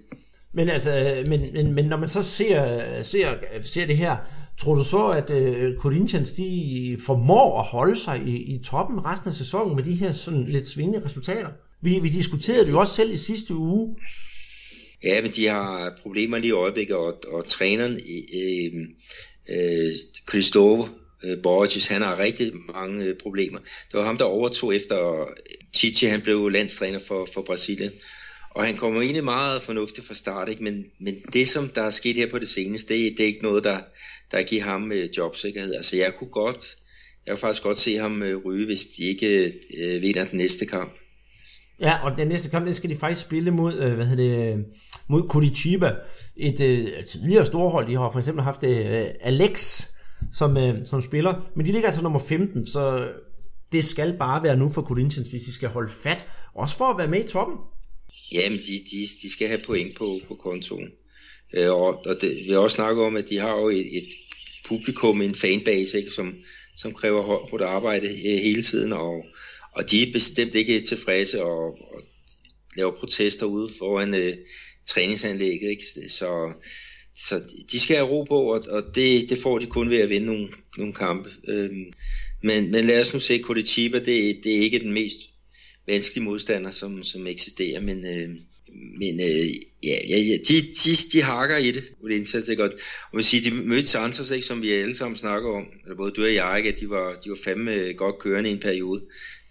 [0.52, 4.16] Men altså, men, men, men når man så ser, ser, ser det her,
[4.62, 9.28] Tror du så, at øh, Corinthians de formår at holde sig i, i toppen resten
[9.28, 11.48] af sæsonen med de her sådan lidt svingende resultater?
[11.80, 13.96] Vi, vi diskuterede det jo også selv i sidste uge.
[15.04, 18.00] Ja, men de har problemer lige i øjeblikket, og, og træneren,
[18.34, 18.72] øh,
[19.48, 19.92] øh,
[20.28, 20.92] Christophe
[21.24, 23.58] øh, Borges, han har rigtig mange øh, problemer.
[23.58, 25.26] Det var ham, der overtog efter øh,
[25.72, 27.92] Titi, han blev landstræner for, for Brasilien.
[28.50, 30.64] Og han kommer egentlig meget fornuftigt fra start, ikke?
[30.64, 33.42] Men, men det, som der er sket her på det seneste, det, det er ikke
[33.42, 33.80] noget, der,
[34.30, 35.74] der giver ham øh, jobsikkerhed.
[35.74, 36.76] Altså jeg kunne godt,
[37.26, 40.66] jeg kunne faktisk godt se ham øh, ryge, hvis de ikke øh, vinder den næste
[40.66, 41.01] kamp.
[41.80, 44.54] Ja, og den næste kamp, den skal de faktisk spille mod, øh, hvad hedder det,
[44.54, 44.58] øh,
[45.08, 45.92] mod Curitiba.
[46.36, 49.82] Et øh, tidligere storhold, de har for eksempel haft øh, Alex
[50.32, 53.08] som, øh, som spiller, men de ligger altså nummer 15, så
[53.72, 56.98] det skal bare være nu for Corinthians, hvis de skal holde fat, også for at
[56.98, 57.56] være med i toppen.
[58.32, 60.88] Jamen, de, de, de skal have point på, på kontoen.
[61.54, 64.08] Øh, og, og det, vi har også snakket om, at de har jo et, et
[64.68, 66.34] publikum, en fanbase, ikke, som,
[66.76, 69.24] som kræver hårdt arbejde øh, hele tiden, og,
[69.72, 72.02] og de er bestemt ikke tilfredse og, og
[72.76, 74.36] laver protester ude foran øh,
[74.86, 75.70] træningsanlægget.
[75.70, 75.84] Ikke?
[76.08, 76.52] Så,
[77.14, 80.10] så de skal have ro på, og, og det, det får de kun ved at
[80.10, 81.30] vinde nogle, nogle kampe.
[81.48, 81.92] Øhm,
[82.42, 85.18] men, men lad os nu se, Curitiba, det, det er ikke den mest
[85.86, 88.30] vanskelige modstander, som, som eksisterer, men, øh,
[88.98, 89.48] men øh,
[89.82, 92.72] ja, ja, ja, de, de, de hakker i det, og det indsats er godt.
[93.10, 96.10] Og man siger, de mødte Santos, ikke, som vi alle sammen snakker om, eller både
[96.10, 98.60] du og jeg, ikke, at de var, de var fandme øh, godt kørende i en
[98.60, 99.02] periode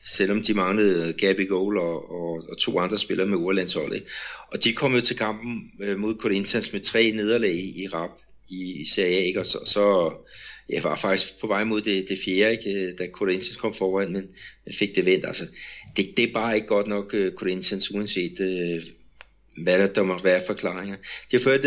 [0.06, 4.04] selvom de manglede Gabi Goal og, og, og to andre spillere med urlandsholdet.
[4.48, 8.10] Og de kom jo til kampen øh, mod Corinthians med tre nederlag i, i rap
[8.50, 9.40] i Serie A, ikke?
[9.40, 10.14] og så, så
[10.70, 12.80] jeg var faktisk på vej mod det, det fjerde, ikke?
[12.80, 14.28] Øh, da Corinthians kom foran, men
[14.66, 15.26] jeg fik det vendt.
[15.26, 15.44] Altså,
[15.98, 18.84] det, det er bare ikke godt nok uh, Corinthians, uanset uh,
[19.58, 20.96] hvad der, der må være forklaringer.
[21.32, 21.64] De har fået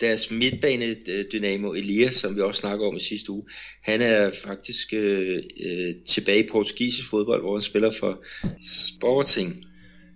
[0.00, 0.96] deres midtbane
[1.32, 3.42] Dynamo Elias, som vi også snakker om i sidste uge.
[3.82, 8.24] Han er faktisk øh, øh, tilbage i portugisisk fodbold, hvor han spiller for
[8.88, 9.64] Sporting.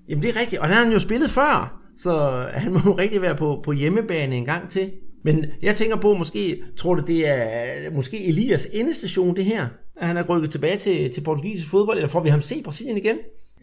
[0.08, 2.98] Jamen det er rigtigt, og der har han jo spillet før, så han må jo
[2.98, 4.90] rigtig være på, på hjemmebane en gang til.
[5.24, 9.68] Men jeg tænker på, måske, tror du det er måske Elias endestation det her?
[9.96, 12.96] At han er rykket tilbage til, til portugisisk fodbold, eller får vi ham se Brasilien
[12.96, 13.16] igen?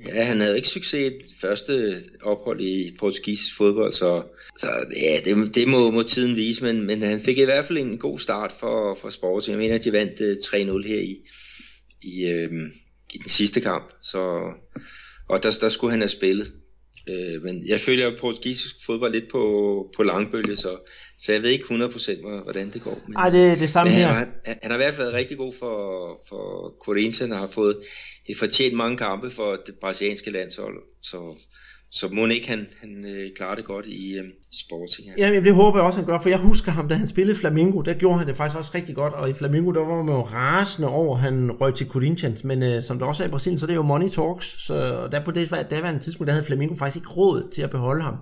[0.05, 4.23] Ja, han havde ikke succes i første ophold i portugisisk fodbold, så,
[4.58, 4.67] så
[5.01, 7.97] ja, det, det må, må tiden vise, men, men han fik i hvert fald en
[7.97, 9.51] god start for, for Sporting.
[9.51, 10.38] Jeg mener, at de vandt øh,
[10.69, 11.17] uh, 3-0 her i,
[12.01, 12.51] i, øh,
[13.13, 14.51] i den sidste kamp, så,
[15.29, 16.51] og der, der skulle han have spillet.
[17.10, 20.77] Øh, men jeg følger portugisisk fodbold lidt på, på langbølge, så,
[21.19, 22.99] så jeg ved ikke 100% hvordan det går.
[23.08, 24.08] Nej, det er det samme men her.
[24.08, 27.47] Han, han, han har i hvert fald været rigtig god for, for Corinthians og har
[27.47, 27.78] fået
[28.39, 30.84] fortjent mange kampe for det brasilianske landshold.
[31.01, 31.36] Så,
[31.91, 35.08] så må ikke han, han øh, klarer det godt i øh, Sporting.
[35.17, 37.38] Ja, Jamen, det håber jeg også, han gør, for jeg husker ham, da han spillede
[37.38, 40.15] Flamingo, der gjorde han det faktisk også rigtig godt, og i Flamingo, der var man
[40.15, 43.60] jo rasende over, han røg til Corinthians, men øh, som der også er i Brasilien,
[43.60, 46.75] så er det jo money talks, så der på det daværende tidspunkt, der havde Flamingo
[46.75, 48.15] faktisk ikke råd til at beholde ham.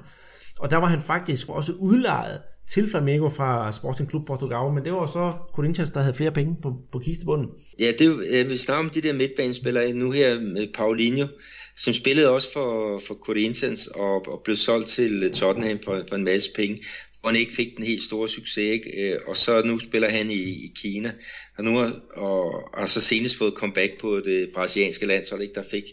[0.60, 4.94] Og der var han faktisk også udlejet til Flamengo fra Sporting Club Portugal, men det
[4.94, 7.50] var så Corinthians, der havde flere penge på, på kistebunden.
[7.80, 11.28] Ja, det er vi snakker om de der midtbanespillere nu her med Paulinho,
[11.78, 16.24] som spillede også for, for Corinthians og, og blev solgt til Tottenham for, for en
[16.24, 16.84] masse penge,
[17.22, 18.90] hvor han ikke fik den helt store succes, ikke?
[19.02, 21.14] Øh, og så nu spiller han i, i Kina,
[21.58, 25.54] og nu har, og, og så senest fået comeback på det brasilianske landshold, ikke?
[25.54, 25.84] der fik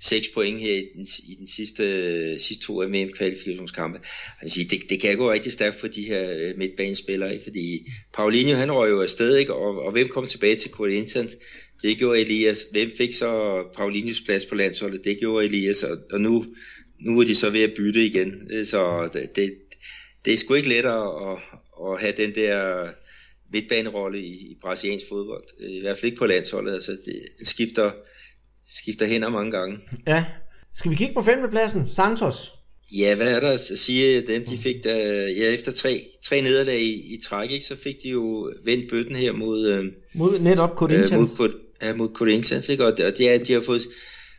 [0.00, 3.98] seks point her i den, i den sidste, sidste to mm kvalifikationskampe.
[4.42, 7.44] Altså, det, det kan gå rigtig stærkt for de her øh, midtbanespillere, ikke?
[7.44, 9.54] fordi Paulinho han røg jo afsted, ikke?
[9.54, 11.36] Og, og hvem kom tilbage til Corinthians?
[11.82, 12.66] Det gjorde Elias.
[12.70, 15.04] Hvem fik så Paulinhos plads på landsholdet?
[15.04, 16.44] Det gjorde Elias, og, og nu,
[17.00, 18.48] nu er de så ved at bytte igen.
[18.50, 19.54] Øh, så det, det,
[20.24, 21.38] det er sgu ikke let at, at,
[21.86, 22.88] at have den der
[23.52, 25.44] midtbanerolle i, i brasiliansk fodbold.
[25.60, 26.74] Øh, I hvert fald ikke på landsholdet.
[26.74, 27.90] Altså, det, det skifter
[28.68, 29.78] skifter hænder mange gange.
[30.06, 30.24] Ja.
[30.74, 31.88] Skal vi kigge på femtepladsen?
[31.88, 32.52] Santos.
[32.92, 34.26] Ja, hvad er der at sige?
[34.26, 34.96] Dem, de fik da,
[35.26, 39.16] ja, efter tre, tre nederlag i, i træk, ikke, så fik de jo vendt bøtten
[39.16, 39.66] her mod...
[39.66, 41.32] Øh, mod netop Corinthians.
[41.32, 42.84] Øh, mod, ja, mod Corinthians, ikke?
[42.84, 43.82] Og, og de, de har fået,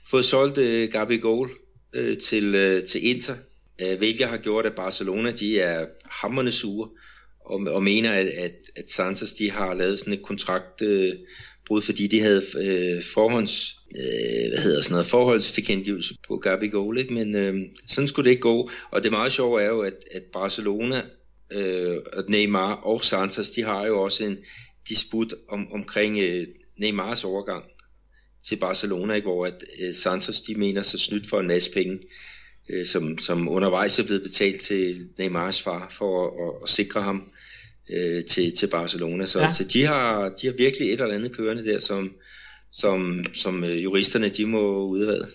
[0.10, 1.50] fået solgt øh, Gabi Goal
[1.94, 3.36] øh, til, øh, til Inter,
[3.82, 6.90] øh, hvilket har gjort, at Barcelona, de er hammerne sure,
[7.46, 10.82] og, og mener, at, at, at Santos, de har lavet sådan et kontrakt...
[10.82, 11.14] Øh,
[11.68, 16.98] brud, fordi de havde øh, forhånds, øh, hvad hedder sådan noget, forholdstilkendegivelse på Gabi Goal,
[16.98, 17.14] ikke?
[17.14, 17.56] men øh,
[17.88, 18.70] sådan skulle det ikke gå.
[18.92, 21.02] Og det meget sjove er jo, at, at Barcelona,
[21.52, 24.38] øh, og Neymar og Santos, de har jo også en
[24.90, 26.48] disput om, omkring øh,
[26.78, 27.64] Neymars overgang
[28.48, 29.28] til Barcelona, ikke?
[29.28, 32.00] hvor at øh, Santos de mener sig snydt for en masse penge,
[32.70, 37.02] øh, som, som undervejs er blevet betalt til Neymars far for at, at, at sikre
[37.02, 37.32] ham
[37.94, 39.26] øh, til, til Barcelona.
[39.26, 39.48] Så, Ja.
[39.50, 42.12] så de, har, de har virkelig et eller andet kørende der, som,
[42.72, 45.28] som, som øh, juristerne de må udrede.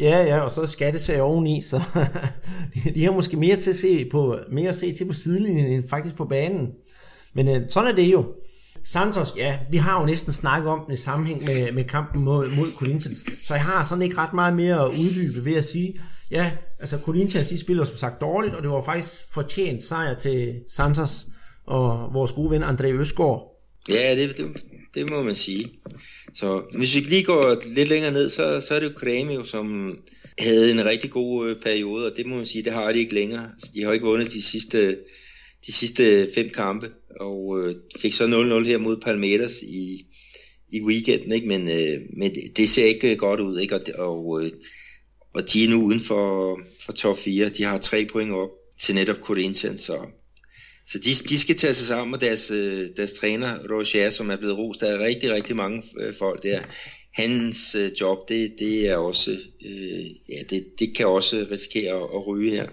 [0.00, 1.82] Ja, ja, og så er skattesag oveni, så
[2.74, 5.66] de- de har måske mere til at se på, mere at se til på sidelinjen
[5.72, 6.68] end faktisk på banen.
[7.34, 8.26] Men øh, sådan er det jo.
[8.84, 12.48] Santos, ja, vi har jo næsten snakket om den i sammenhæng med, med kampen mod,
[12.50, 16.00] mod Corinthians, så jeg har sådan ikke ret meget mere at uddybe ved at sige,
[16.30, 20.54] ja, altså Corinthians, de spiller som sagt dårligt, og det var faktisk fortjent sejr til
[20.76, 21.26] Santos
[21.68, 23.54] og vores gode ven André Øsgaard.
[23.88, 24.46] Ja, det, det,
[24.94, 25.70] det må man sige.
[26.34, 29.98] Så hvis vi lige går lidt længere ned, så, så er det jo Kremio, som
[30.38, 33.14] havde en rigtig god øh, periode, og det må man sige, det har de ikke
[33.14, 33.50] længere.
[33.58, 34.98] Så de har ikke vundet de sidste,
[35.66, 40.06] de sidste fem kampe, og øh, fik så 0-0 her mod Palmeiras i,
[40.70, 41.48] i weekenden, ikke?
[41.48, 43.74] Men, øh, men det, ser ikke øh, godt ud, ikke?
[43.74, 44.52] Og, og, øh,
[45.34, 47.48] og de er nu uden for, for top 4.
[47.48, 48.50] De har tre point op
[48.80, 49.98] til netop Corinthians, så
[50.88, 54.36] så de, de skal tage sig sammen, med deres, øh, deres træner, Roger, som er
[54.36, 56.62] blevet rost af rigtig, rigtig mange øh, folk der,
[57.12, 59.30] hans øh, job, det, det er også,
[59.64, 62.68] øh, ja, det, det kan også risikere at, at ryge her,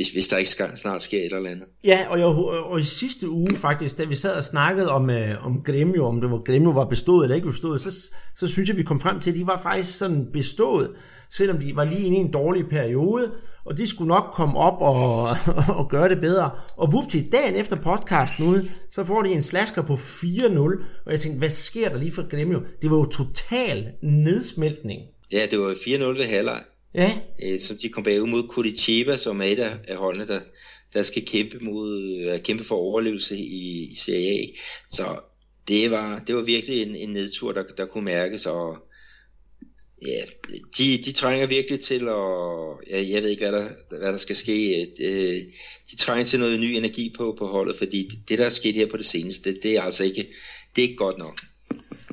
[0.00, 1.66] hvis, hvis der ikke skal, snart sker et eller andet.
[1.84, 5.46] Ja, og, jeg, og i sidste uge faktisk, da vi sad og snakkede om, øh,
[5.46, 8.76] om Gremio, om det var Gremio var bestået eller ikke bestået, så, så synes jeg,
[8.76, 10.90] vi kom frem til, at de var faktisk sådan bestået,
[11.30, 13.32] selvom de var lige inde i en dårlig periode,
[13.64, 15.36] og de skulle nok komme op og,
[15.80, 16.50] og gøre det bedre.
[16.76, 20.58] Og vupti, dagen efter podcasten ude, så får de en slasker på 4-0,
[21.06, 22.60] og jeg tænkte, hvad sker der lige for Gremio?
[22.82, 25.00] Det var jo total nedsmeltning.
[25.32, 26.60] Ja, det var 4-0 ved halvleg,
[26.94, 30.40] Ja, øh, som de kom bagud mod Curitiba, som er et af, af holdene, der,
[30.92, 34.46] der skal kæmpe, mod, øh, kæmpe for overlevelse i, i Serie A.
[34.90, 35.20] Så
[35.68, 38.78] det var, det var virkelig en, en nedtur, der, der kunne mærkes, og
[40.06, 40.22] ja,
[40.78, 44.36] de, de trænger virkelig til at, ja, jeg ved ikke, hvad der, hvad der skal
[44.36, 45.46] ske, de,
[45.90, 48.74] de trænger til noget ny energi på, på holdet, fordi det, det, der er sket
[48.74, 50.28] her på det seneste, det, det er altså ikke,
[50.76, 51.40] det er ikke godt nok.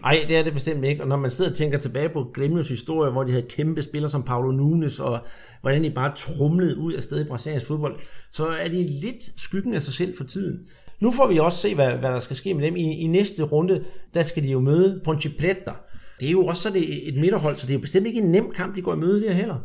[0.01, 1.01] Nej, det er det bestemt ikke.
[1.01, 4.11] Og når man sidder og tænker tilbage på Gremios historie, hvor de havde kæmpe spillere
[4.11, 5.19] som Paulo Nunes, og
[5.61, 7.99] hvordan de bare trumlede ud af sted i brasiliansk fodbold,
[8.31, 10.67] så er de lidt skyggen af sig selv for tiden.
[10.99, 12.75] Nu får vi også se, hvad, hvad der skal ske med dem.
[12.75, 15.71] I, I næste runde, der skal de jo møde Ponte Preta.
[16.19, 18.31] Det er jo også så det et midterhold, så det er jo bestemt ikke en
[18.31, 19.59] nem kamp, de går i møde der heller.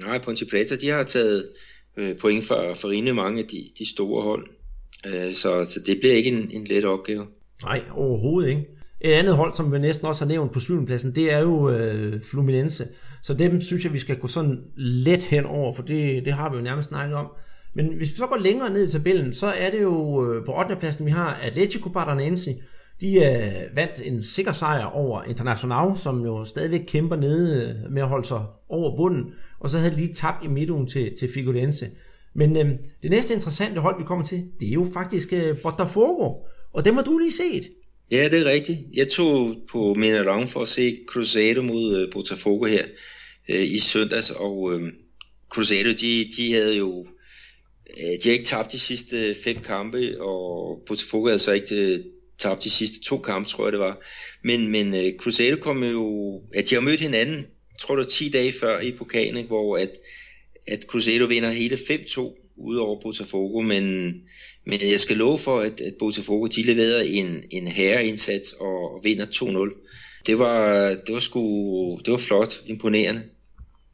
[0.00, 1.48] Nej, Ponte Preta, de har taget
[1.96, 4.46] øh, point for, for rimelig mange af de, de store hold,
[5.06, 7.26] øh, så, så det bliver ikke en, en let opgave.
[7.64, 8.75] Nej, overhovedet ikke.
[9.00, 11.70] Et andet hold, som vi næsten også har nævnt på syvende pladsen, det er jo
[11.70, 12.88] øh, Fluminense.
[13.22, 16.50] Så dem synes jeg, vi skal gå sådan let hen over, for det, det har
[16.50, 17.26] vi jo nærmest snakket om.
[17.74, 20.58] Men hvis vi så går længere ned i tabellen, så er det jo øh, på
[20.58, 20.76] 8.
[20.76, 22.56] pladsen, vi har Atletico Paranaense.
[23.00, 28.02] De øh, vandt en sikker sejr over Internacional, som jo stadigvæk kæmper nede øh, med
[28.02, 29.32] at holde sig over bunden.
[29.60, 31.90] Og så havde de lige tabt i midtugen til, til Figueirense.
[32.34, 32.70] Men øh,
[33.02, 36.34] det næste interessante hold, vi kommer til, det er jo faktisk øh, Botafogo.
[36.72, 37.68] Og dem har du lige set.
[38.10, 38.78] Ja, det er rigtigt.
[38.92, 42.84] Jeg tog på Minerang for at se Cruzeiro mod øh, Botafogo her
[43.48, 44.92] øh, i søndags, og øh,
[45.48, 47.06] Cruzeiro, de, de havde jo
[47.90, 51.74] øh, de har ikke tabt de sidste øh, fem kampe, og Botafogo havde så ikke
[51.74, 52.00] øh,
[52.38, 53.98] tabt de sidste to kampe, tror jeg det var.
[54.42, 57.46] Men, men øh, Cruzeiro kom jo, at de har mødt hinanden,
[57.80, 59.90] tror du, 10 dage før i pokalen, ikke, hvor at,
[60.66, 64.14] at Cruzeiro vinder hele 5-2 ud over Botafogo, men,
[64.66, 69.00] men jeg skal love for, at, at Botafogo de leverede en, en herreindsats og, og
[69.04, 70.22] vinder 2-0.
[70.26, 71.42] Det var, det var sgu,
[72.04, 73.22] det var flot, imponerende.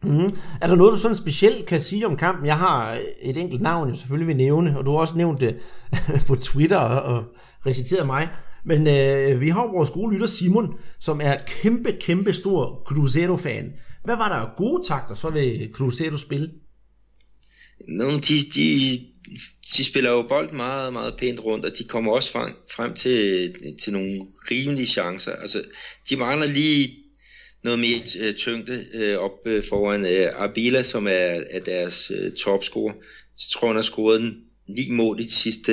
[0.03, 0.31] Mm.
[0.61, 2.47] Er der noget, du sådan specielt kan sige om kampen?
[2.47, 5.57] Jeg har et enkelt navn, jeg selvfølgelig vil nævne, og du har også nævnt det
[6.29, 7.25] på Twitter og, og
[7.67, 8.29] reciteret mig.
[8.65, 13.73] Men øh, vi har vores gode lytter Simon, som er kæmpe, kæmpe stor Cruzeiro-fan.
[14.05, 16.51] Hvad var der gode takter så ved Cruzeiro spil?
[17.89, 18.99] Nogle, de, de,
[19.77, 23.55] de spiller jo bold meget, meget pænt rundt, og de kommer også frem, frem til,
[23.83, 25.33] til nogle rimelige chancer.
[25.33, 25.63] Altså,
[26.11, 26.99] de mangler lige
[27.65, 32.33] noget mere øh, tyngde øh, op øh, foran øh, Abila, som er, er deres øh,
[32.33, 32.93] topscorer.
[33.37, 34.37] Så tror han har scoret
[34.69, 35.73] ni mål i de sidste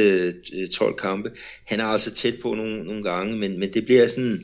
[0.53, 1.31] øh, 12 kampe.
[1.67, 4.37] Han er altså tæt på nogle, nogle gange, men, men det bliver sådan,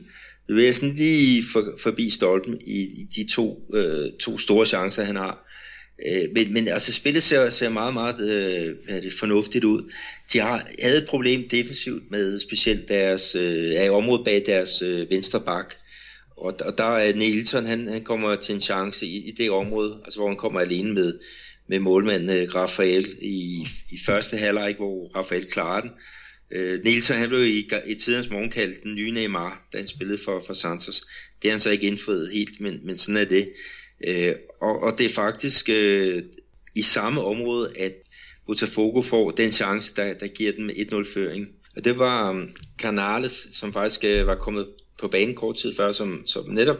[0.46, 5.04] det bliver sådan lige for, forbi stolpen i, i de to, øh, to store chancer,
[5.04, 5.45] han har.
[6.06, 9.92] Øh, men, men altså spillet ser, ser meget, meget øh, hvad er det, fornuftigt ud.
[10.32, 15.10] De har havde et problem defensivt med specielt deres øh, i området bag deres øh,
[15.10, 15.74] venstre bak.
[16.36, 20.00] Og, og der er Nielsen, han, han kommer til en chance i, i det område,
[20.04, 21.18] altså hvor han kommer alene med,
[21.68, 25.90] med målmanden øh, Rafael i, i første halvleg, hvor Rafael klarer den.
[26.50, 30.18] Øh, Nielsen han blev i, i tidens morgen kaldt den nye Neymar, da han spillede
[30.24, 31.06] for, for Santos.
[31.42, 33.48] Det har han så ikke indfriet helt, men, men sådan er det.
[34.04, 36.22] Øh, og, og det er faktisk øh,
[36.74, 37.92] i samme område, at
[38.46, 41.48] Botafogo får den chance, der, der giver dem 1-0-føring.
[41.76, 44.66] Og det var um, Canales, som faktisk øh, var kommet
[45.00, 46.78] på banen kort tid før, som, som netop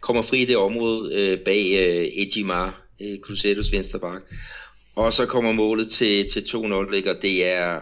[0.00, 4.22] kommer fri i det område øh, bag øh, Ejimar, øh, Crusaders venstre bak.
[4.96, 6.56] Og så kommer målet til, til 2-0,
[7.10, 7.80] og det er,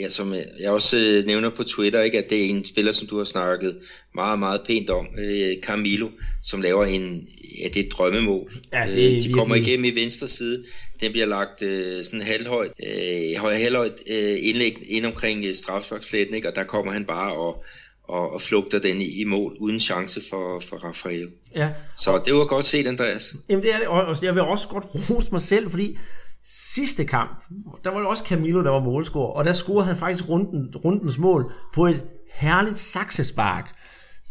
[0.00, 3.16] ja, som jeg også nævner på Twitter, ikke, at det er en spiller, som du
[3.16, 3.78] har snakket
[4.14, 6.08] meget, meget pænt om, uh, Camilo,
[6.42, 7.28] som laver en,
[7.60, 8.52] ja, det er et drømmemål.
[8.72, 9.34] Ja, det er de virkelig...
[9.34, 10.64] kommer igennem i venstre side,
[11.00, 16.34] den bliver lagt øh, sådan halvhøjt, øh, høj, halvhøjt øh, indlæg ind omkring øh, strafsparksfletten,
[16.34, 16.48] ikke?
[16.48, 17.64] og der kommer han bare og,
[18.04, 21.30] og, og flugter den i, i mål, uden chance for, for Rafael.
[21.56, 21.68] Ja.
[21.96, 23.34] Så det var godt set, Andreas.
[23.48, 25.98] Jamen det er det, og jeg vil også godt rose mig selv, fordi
[26.44, 27.44] sidste kamp,
[27.84, 31.18] der var det også Camilo, der var målscorer, og der scorede han faktisk runden, rundens
[31.18, 32.04] mål på et
[32.34, 33.72] herligt saksespark.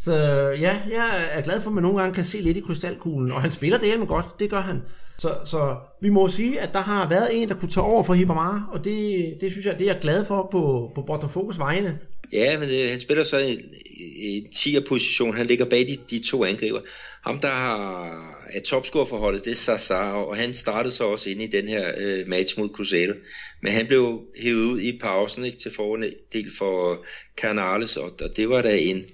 [0.04, 0.14] Så
[0.60, 3.42] ja, jeg er glad for, at man nogle gange kan se lidt i krystalkuglen, og
[3.42, 4.82] han spiller det hjemme godt, det gør han.
[5.18, 8.14] Så, så vi må sige, at der har været en, der kunne tage over for
[8.14, 11.98] Hibamara, og det, det synes jeg, det er jeg glad for på, på Botafogo's vegne.
[12.32, 13.52] Ja, men øh, han spiller så i,
[13.96, 15.36] i en 10'er-position.
[15.36, 16.80] Han ligger bag de, de to angriber.
[17.24, 21.46] Ham, der har er topscoreforholdet, det er Sasa, og han startede så også ind i
[21.46, 23.14] den her øh, match mod Crusader.
[23.62, 27.04] Men han blev hævet ud i pausen ikke, til fordel for
[27.36, 29.04] Canales, og, og det var da en,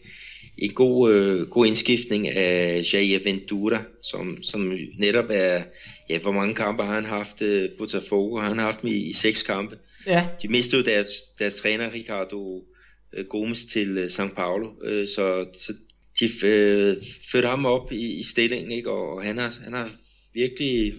[0.59, 5.63] en god, øh, god indskiftning af Jair Ventura, som, som netop er,
[6.09, 8.39] ja, hvor mange kampe har han haft øh, Botafogo?
[8.39, 9.79] Han har haft dem i, i seks kampe.
[10.07, 10.27] Ja.
[10.43, 12.65] De mistede deres, deres træner Ricardo
[13.13, 15.73] øh, Gomes til øh, São Paulo, øh, så, så
[16.21, 16.97] de øh,
[17.33, 18.91] førte ham op i, i stillingen, ikke?
[18.91, 19.91] og han har, han har
[20.35, 20.95] virkelig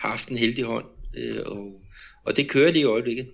[0.00, 0.84] haft en heldig hånd,
[1.16, 1.82] øh, og,
[2.24, 3.26] og det kører lige i øjeblikket.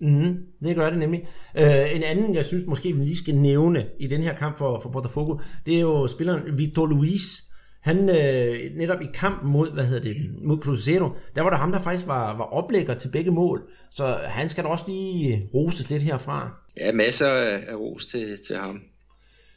[0.00, 1.28] Mm, det gør det nemlig.
[1.54, 4.80] Uh, en anden, jeg synes måske, vi lige skal nævne i den her kamp for,
[4.80, 7.44] for Botafogo, det er jo spilleren Vitor Luis.
[7.80, 11.72] Han uh, netop i kampen mod, hvad hedder det, mod Cruzeiro, der var der ham,
[11.72, 13.62] der faktisk var, var oplægger til begge mål.
[13.90, 16.50] Så han skal da også lige roses lidt herfra.
[16.80, 18.80] Ja, masser af, af ros til, til ham.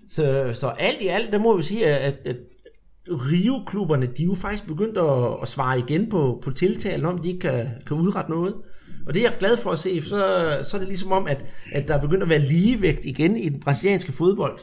[0.09, 2.35] Så, så alt i alt, der må vi sige, at, at
[3.07, 7.27] Rio-klubberne, de er jo faktisk begyndt at, at svare igen på, på tiltalen om, de
[7.27, 8.53] ikke kan, kan udrette noget.
[9.07, 11.45] Og det er jeg glad for at se, så, så er det ligesom om, at,
[11.71, 14.59] at der er begyndt at være ligevægt igen i den brasilianske fodbold.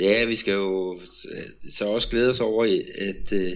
[0.00, 0.94] Ja, vi skal jo
[1.30, 2.64] øh, så også glæde os over,
[2.98, 3.50] at øh,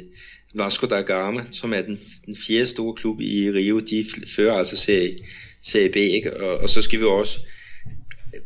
[0.55, 4.05] Vasco da Gama, som er den, den fjerde store klub i Rio, de
[4.37, 5.17] fører altså serie,
[5.63, 6.41] serie B, ikke?
[6.41, 7.41] Og, og så skal vi også også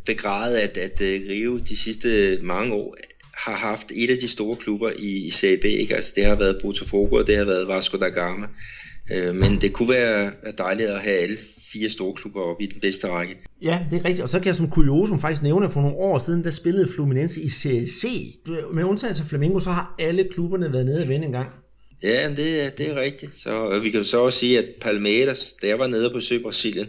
[0.07, 2.97] begræde, at, at uh, Rio de sidste mange år
[3.35, 5.97] har haft et af de store klubber i, i Serie B, ikke?
[5.97, 8.47] Altså det har været Botafogo, og det har været Vasco da Gama.
[9.16, 11.37] Uh, men det kunne være dejligt at have alle
[11.73, 13.37] fire store klubber op i den bedste række.
[13.62, 14.23] Ja, det er rigtigt.
[14.23, 16.88] Og så kan jeg som kuriosum faktisk nævne, at for nogle år siden, der spillede
[16.94, 18.05] Fluminense i Serie C.
[18.75, 21.49] Med undtagelse af Flamengo, så har alle klubberne været nede og vinde en gang.
[22.03, 23.38] Ja, det, det er rigtigt.
[23.38, 26.88] Så vi kan så også sige, at Palmeiras, da jeg var nede på besøge Brasilien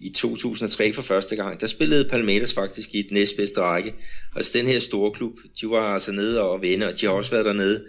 [0.00, 3.94] i 2003 for første gang, der spillede Palmeiras faktisk i den næstbedste række.
[4.36, 7.30] Altså den her store klub, de var altså nede og vinde, og de har også
[7.30, 7.84] været dernede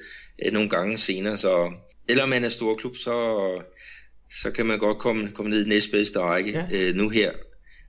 [0.46, 1.38] øh, nogle gange senere.
[1.38, 1.72] Så
[2.10, 3.14] eller man er stor klub, så,
[4.42, 6.66] så kan man godt komme, komme ned i næstbedste række ja.
[6.78, 7.32] øh, nu her.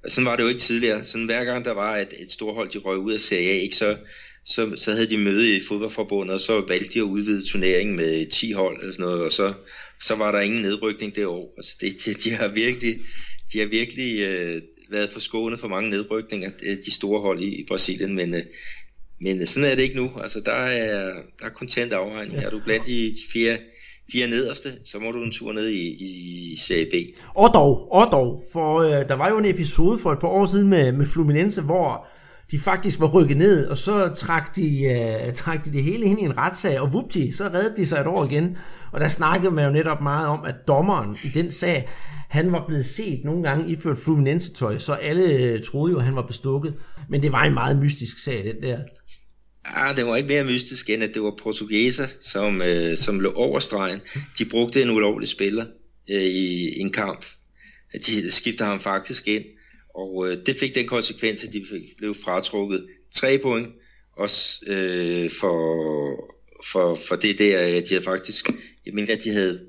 [0.05, 1.05] Og sådan var det jo ikke tidligere.
[1.05, 3.55] Sådan hver gang der var et, et stort hold, de røg ud af Serie A,
[3.55, 3.97] ikke, så,
[4.45, 8.27] så, så havde de møde i fodboldforbundet, og så valgte de at udvide turneringen med
[8.27, 9.53] 10 hold eller sådan noget, og så,
[10.01, 11.55] så var der ingen nedrykning det år.
[11.57, 12.99] Altså det, de, de har virkelig,
[13.53, 16.51] de har virkelig øh, været forskånet for mange nedrykninger,
[16.85, 18.43] de store hold i, i Brasilien, men, øh,
[19.21, 20.11] men sådan er det ikke nu.
[20.23, 22.39] Altså der er, der er kontant afregning.
[22.39, 22.47] Ja.
[22.47, 23.59] Er du blandt de, de fire,
[24.13, 25.89] fire nederste, så må du en tur ned i,
[26.53, 26.95] i Serie B.
[27.35, 30.47] Og dog, og dog, for øh, der var jo en episode for et par år
[30.47, 32.07] siden med, med Fluminense, hvor
[32.51, 36.21] de faktisk var rykket ned, og så trak de, øh, trak de det hele ind
[36.21, 38.57] i en retssag, og vupti, så reddede de sig et år igen.
[38.93, 41.89] Og der snakkede man jo netop meget om, at dommeren i den sag,
[42.29, 46.17] han var blevet set nogle gange iført Fluminense-tøj, så alle øh, troede jo, at han
[46.17, 46.75] var bestukket.
[47.09, 48.79] Men det var en meget mystisk sag, den der.
[49.65, 53.33] Ah, det var ikke mere mystisk end, at det var portugiser, som, øh, som lå
[53.33, 54.01] over stregen.
[54.39, 55.67] De brugte en ulovlig spiller
[56.11, 57.25] øh, i en kamp.
[58.07, 59.45] De skiftede ham faktisk ind,
[59.95, 61.65] og øh, det fik den konsekvens, at de
[61.99, 63.69] blev fratrukket tre point,
[64.17, 65.57] også øh, for,
[66.73, 68.51] for, for det der, at de havde faktisk,
[68.87, 69.61] jeg mener, at de havde,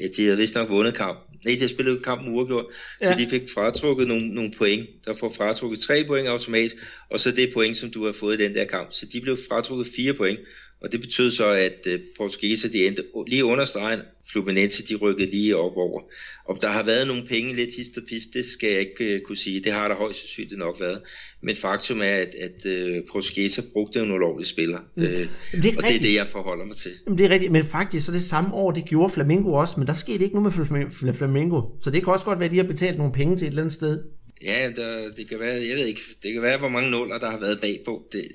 [0.00, 1.18] at de havde vist nok vundet kamp.
[1.44, 2.66] Nej, de havde spillet kampen uafgjort,
[3.00, 3.06] ja.
[3.06, 4.88] så de fik fratrukket nogle, nogle point.
[5.04, 6.76] Der får fratrukket tre point automatisk,
[7.10, 8.92] og så det point, som du har fået i den der kamp.
[8.92, 10.38] Så de blev fratrukket fire point,
[10.80, 14.00] og det betød så, at portugiser de endte lige under stregen.
[14.32, 16.00] Fluminense de rykkede lige op over.
[16.44, 19.20] Og der har været nogle penge lidt hist og pist, det skal jeg ikke uh,
[19.20, 19.60] kunne sige.
[19.60, 21.00] Det har der højst sandsynligt nok været.
[21.40, 22.66] Men faktum er, at, at
[23.12, 24.78] portugiser brugte en ulovlig spiller.
[24.94, 25.02] Mm.
[25.02, 26.90] Uh, det og det er det, jeg forholder mig til.
[27.06, 29.86] Jamen, det er rigtigt, men faktisk så det samme år, det gjorde Flamengo også, men
[29.86, 30.58] der skete ikke noget
[31.02, 31.62] med Flamengo.
[31.82, 33.62] Så det kan også godt være, at de har betalt nogle penge til et eller
[33.62, 34.02] andet sted.
[34.44, 37.30] Ja, der, det kan være, jeg ved ikke, det kan være, hvor mange nuller, der
[37.30, 38.08] har været bagpå.
[38.12, 38.28] Det,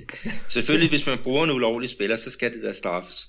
[0.50, 3.28] selvfølgelig, hvis man bruger en ulovlig spiller, så skal det da straffes.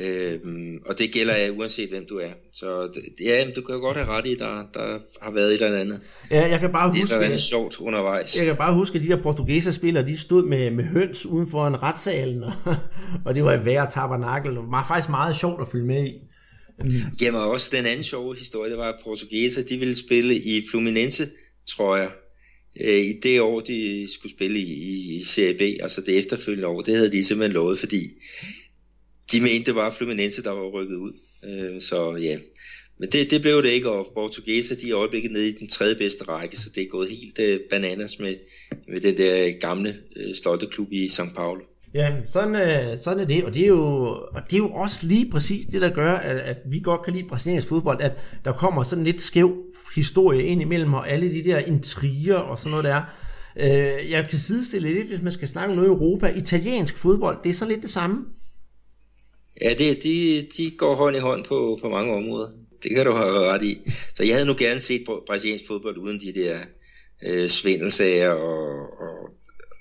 [0.00, 2.30] Øhm, og det gælder uanset hvem du er.
[2.52, 5.80] Så ja, du kan jo godt have ret i, der, der har været et eller
[5.80, 6.00] andet.
[6.30, 7.18] Ja, jeg kan bare det huske...
[7.18, 8.36] Det er sjovt undervejs.
[8.36, 11.50] Jeg kan bare huske, at de der portugiser spillere, de stod med, med høns uden
[11.50, 12.52] for en retssalen, og,
[13.26, 14.50] og det var et værre tabernakel.
[14.50, 16.12] Det var faktisk meget sjovt at følge med i.
[17.20, 21.28] Jamen også den anden sjove historie, det var, at portugiser, de ville spille i Fluminense,
[21.68, 22.10] tror jeg,
[22.80, 26.82] øh, i det år, de skulle spille i, i Serie B, altså det efterfølgende år,
[26.82, 28.10] det havde de simpelthen lovet, fordi
[29.32, 31.12] de mente, det var Fluminense, der var rykket ud.
[31.44, 32.38] Øh, så ja,
[32.98, 35.68] men det, det blev det ikke, og Portugiser, de er i øjeblikket nede i den
[35.68, 38.34] tredje bedste række, så det er gået helt øh, bananas med,
[38.88, 41.60] med den der øh, gamle øh, stolte klub i São Paulo.
[41.94, 45.06] Ja, sådan, øh, sådan er det, og det er, jo, og det er jo også
[45.06, 48.12] lige præcis det, der gør, at, at vi godt kan lide brasiliansk fodbold, at
[48.44, 49.65] der kommer sådan lidt skæv
[49.96, 53.02] historie ind imellem, og alle de der intriger og sådan noget der.
[53.56, 56.26] Øh, jeg kan sidestille lidt, hvis man skal snakke om noget i Europa.
[56.26, 58.24] Italiensk fodbold, det er så lidt det samme.
[59.60, 62.50] Ja, det, de, de går hånd i hånd på, på mange områder.
[62.82, 63.78] Det kan du have ret i.
[64.14, 66.58] Så jeg havde nu gerne set brasiliansk fodbold uden de der
[67.22, 69.30] øh, svindelsager og, og,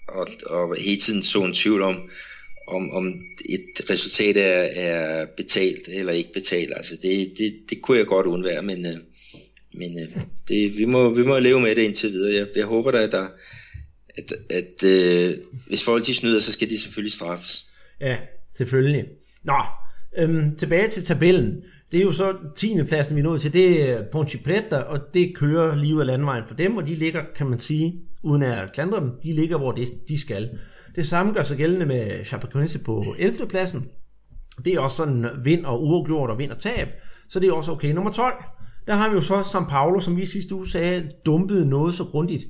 [0.08, 2.10] og, og hele tiden så en tvivl om,
[2.68, 3.08] om, om
[3.50, 6.74] et resultat er, er betalt eller ikke betalt.
[6.76, 8.98] Altså det, det, det kunne jeg godt undvære, men, øh,
[9.78, 12.34] men øh, det, vi, må, vi må leve med det indtil videre.
[12.34, 13.28] Jeg, jeg håber da, at, der,
[14.18, 17.72] at, at øh, hvis folk de snyder, så skal de selvfølgelig straffes.
[18.02, 18.18] Ja,
[18.52, 19.06] selvfølgelig.
[19.44, 19.58] Nå,
[20.18, 21.64] øhm, tilbage til tabellen.
[21.92, 22.84] Det er jo så 10.
[22.84, 23.54] pladsen, vi er nået til.
[23.54, 27.22] Det er Ponte og det kører lige ud af landvejen for dem, og de ligger,
[27.36, 30.50] kan man sige, uden at klandre dem, de ligger, hvor de, de skal.
[30.96, 33.48] Det samme gør sig gældende med Chapecoense på 11.
[33.48, 33.90] pladsen.
[34.66, 36.88] Det er også sådan vind og uafgjort og vind og tab,
[37.30, 37.92] så det er også okay.
[37.92, 38.34] Nummer 12,
[38.88, 42.04] der har vi jo så São Paulo, som vi sidste uge sagde, dumpede noget så
[42.04, 42.44] grundigt.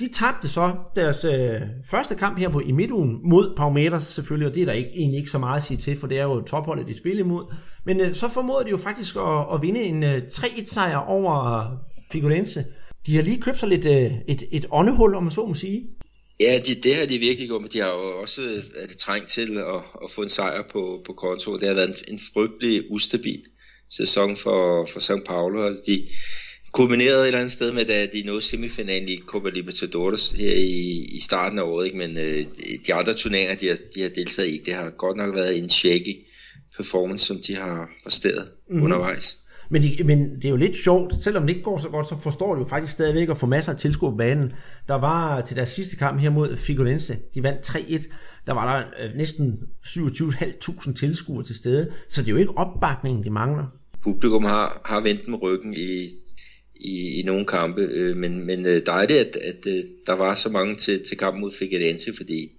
[0.00, 4.54] De tabte så deres øh, første kamp her på i midtugen mod Palmeiras selvfølgelig, og
[4.54, 6.40] det er der ikke, egentlig ikke så meget at sige til, for det er jo
[6.40, 7.54] topholdet, de spiller imod.
[7.84, 11.58] Men øh, så formåede de jo faktisk at, at vinde en øh, 3-1 sejr over
[11.58, 11.66] øh,
[12.12, 12.64] Figurense.
[13.06, 15.82] De har lige købt sig lidt øh, et, et åndehul, om man så må sige.
[16.40, 18.96] Ja, det, det har de virkelig gjort, men de har jo også øh, er det
[18.96, 21.58] trængt til at, at få en sejr på, på konto.
[21.58, 23.42] Det har været en, en frygtelig ustabil
[23.96, 25.66] sæson for, for São Paulo.
[25.66, 26.08] Altså de,
[26.72, 31.08] kulminerede et eller andet sted med, da de nåede semifinalen i Copa Libertadores her i,
[31.12, 31.98] i starten af året, ikke?
[31.98, 32.46] men øh,
[32.86, 35.70] de andre turneringer, de har, de har deltaget i, det har godt nok været en
[35.70, 36.16] shaky
[36.76, 38.84] performance, som de har præsteret mm-hmm.
[38.84, 39.38] undervejs.
[39.70, 42.18] Men, de, men det er jo lidt sjovt, selvom det ikke går så godt, så
[42.20, 44.52] forstår de jo faktisk stadigvæk at få masser af tilskuere på banen.
[44.88, 48.08] Der var til deres sidste kamp her mod Figueirense, de vandt 3-1,
[48.46, 53.24] der var der øh, næsten 27.500 tilskuere til stede, så det er jo ikke opbakningen,
[53.24, 53.81] de mangler.
[54.02, 56.10] Publikum har, har vendt med ryggen i
[56.84, 60.48] i, i nogle kampe, øh, men, men øh, dejligt, at, at at der var så
[60.48, 62.50] mange til, til kampen mod Figueirense, fordi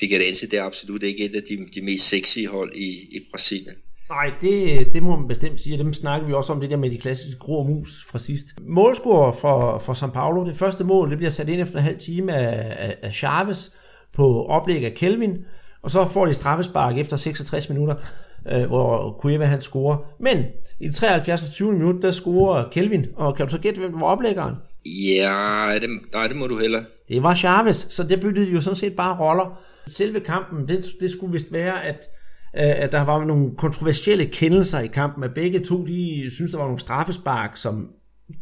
[0.00, 3.74] Figueirense det er absolut ikke et af de, de mest sexy hold i, i Brasilien.
[4.08, 6.90] Nej, det, det må man bestemt sige, dem snakker vi også om det der med
[6.90, 8.46] de klassiske grå mus fra sidst.
[8.60, 11.98] Målscorer for, for São Paulo, det første mål, det bliver sat ind efter en halv
[11.98, 13.70] time af, af, af Chavez
[14.12, 15.36] på oplæg af Kelvin,
[15.82, 17.94] og så får de straffespark efter 66 minutter,
[18.52, 19.96] øh, hvor Cueva han scorer.
[20.20, 20.44] Men
[20.80, 21.50] i det 73.
[21.52, 21.72] 20.
[21.72, 24.54] minut, der scorer Kelvin, og kan du så gætte, hvem var oplæggeren?
[24.86, 26.82] Ja, det, nej, det må du heller.
[27.08, 29.60] Det var Chavez, så det byttede jo sådan set bare roller.
[29.86, 32.06] Selve kampen, det, det skulle vist være, at,
[32.56, 36.58] øh, at der var nogle kontroversielle kendelser i kampen, at begge to, de synes, der
[36.58, 37.90] var nogle straffespark, som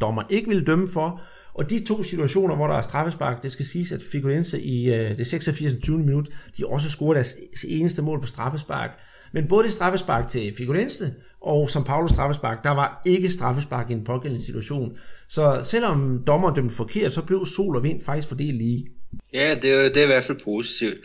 [0.01, 1.21] dommer ikke ville dømme for,
[1.55, 5.19] og de to situationer, hvor der er straffespark, det skal siges, at Figueirense i øh,
[5.19, 5.75] det 86.
[5.83, 5.99] 20.
[5.99, 6.29] minut,
[6.59, 7.37] de også scorede deres
[7.69, 8.91] eneste mål på straffespark.
[9.33, 13.93] Men både det straffespark til Figueirense og som Paulo straffespark, der var ikke straffespark i
[13.93, 14.99] en pågældende situation.
[15.29, 18.87] Så selvom dommeren dømte forkert, så blev sol og vind faktisk fordelt lige.
[19.33, 20.99] Ja, det er, det er i hvert fald positivt.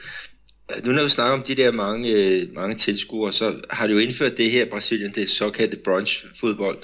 [0.84, 4.00] Nu når vi snakker om de der mange, øh, mange tilskuere, så har de jo
[4.00, 6.78] indført det her i Brasilien, det såkaldte brunch fodbold,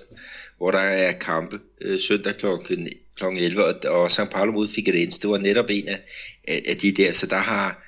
[0.57, 2.45] hvor der er kampe øh, søndag kl
[3.21, 3.43] kl.
[3.43, 5.99] 11, og, og São Paulo mod Figueirense, det var netop en af,
[6.47, 7.83] af, af de der, så der har,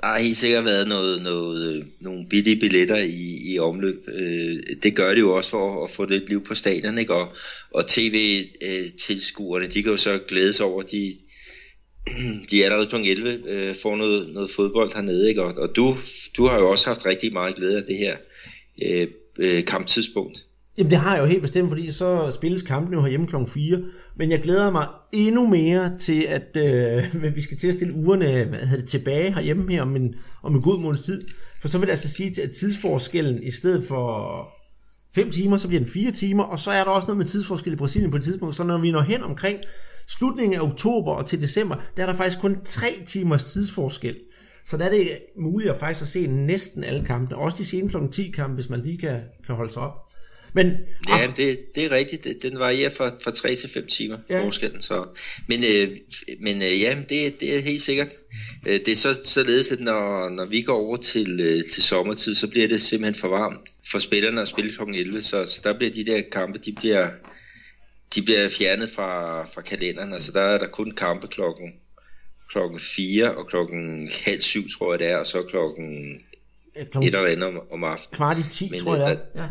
[0.00, 4.08] der har helt sikkert været noget, noget, øh, nogle billige billetter i, i omløb.
[4.08, 7.14] Øh, det gør det jo også for at få lidt liv på stadion, ikke?
[7.14, 7.28] Og,
[7.70, 11.16] og tv-tilskuerne, øh, de kan jo så glæde sig over, de,
[12.50, 12.96] de er allerede kl.
[12.96, 15.42] 11 øh, får noget, noget fodbold hernede, ikke?
[15.42, 15.96] Og, og du,
[16.36, 18.16] du har jo også haft rigtig meget glæde af det her
[18.82, 19.08] øh,
[19.38, 20.38] øh, kamptidspunkt.
[20.78, 23.36] Jamen det har jeg jo helt bestemt, fordi så spilles kampen jo herhjemme kl.
[23.48, 23.82] 4.
[24.16, 28.44] Men jeg glæder mig endnu mere til, at øh, vi skal til at stille ugerne
[28.44, 31.22] hvad hedder det, tilbage herhjemme her om en, om en god måneds tid.
[31.60, 34.48] For så vil det altså sige, at tidsforskellen i stedet for
[35.14, 37.72] 5 timer, så bliver den 4 timer, og så er der også noget med tidsforskel
[37.72, 39.58] i Brasilien på et tidspunkt, så når vi når hen omkring
[40.08, 44.16] slutningen af oktober og til december, der er der faktisk kun 3 timers tidsforskel.
[44.64, 47.88] Så der er det muligt at faktisk at se næsten alle kampene, også de sene
[47.88, 47.96] kl.
[48.12, 50.09] 10 kampe, hvis man lige kan, kan holde sig op.
[50.52, 50.76] Men,
[51.08, 52.42] ja, det, det er rigtigt.
[52.42, 54.44] Den varierer fra, fra 3 til 5 timer ja.
[54.44, 54.80] forskellen.
[54.80, 55.06] Så.
[55.46, 55.96] Men, øh,
[56.40, 58.08] men øh, ja, det, det er helt sikkert.
[58.66, 62.34] Øh, det er så, således, at når, når vi går over til, øh, til sommertid,
[62.34, 64.82] så bliver det simpelthen for varmt for spillerne at spille kl.
[64.82, 65.22] 11.
[65.22, 67.10] Så, så der bliver de der kampe, de bliver,
[68.14, 70.12] de bliver fjernet fra, fra kalenderen.
[70.12, 71.74] Altså der er der kun kampe klokken,
[72.50, 76.20] klokken 4 og klokken halv syv, tror jeg det er, og så klokken
[76.74, 77.02] klokken...
[77.02, 78.16] et eller andet om, om aftenen.
[78.16, 79.42] Kvart i 10, Men, tror jeg det er.
[79.42, 79.48] Ja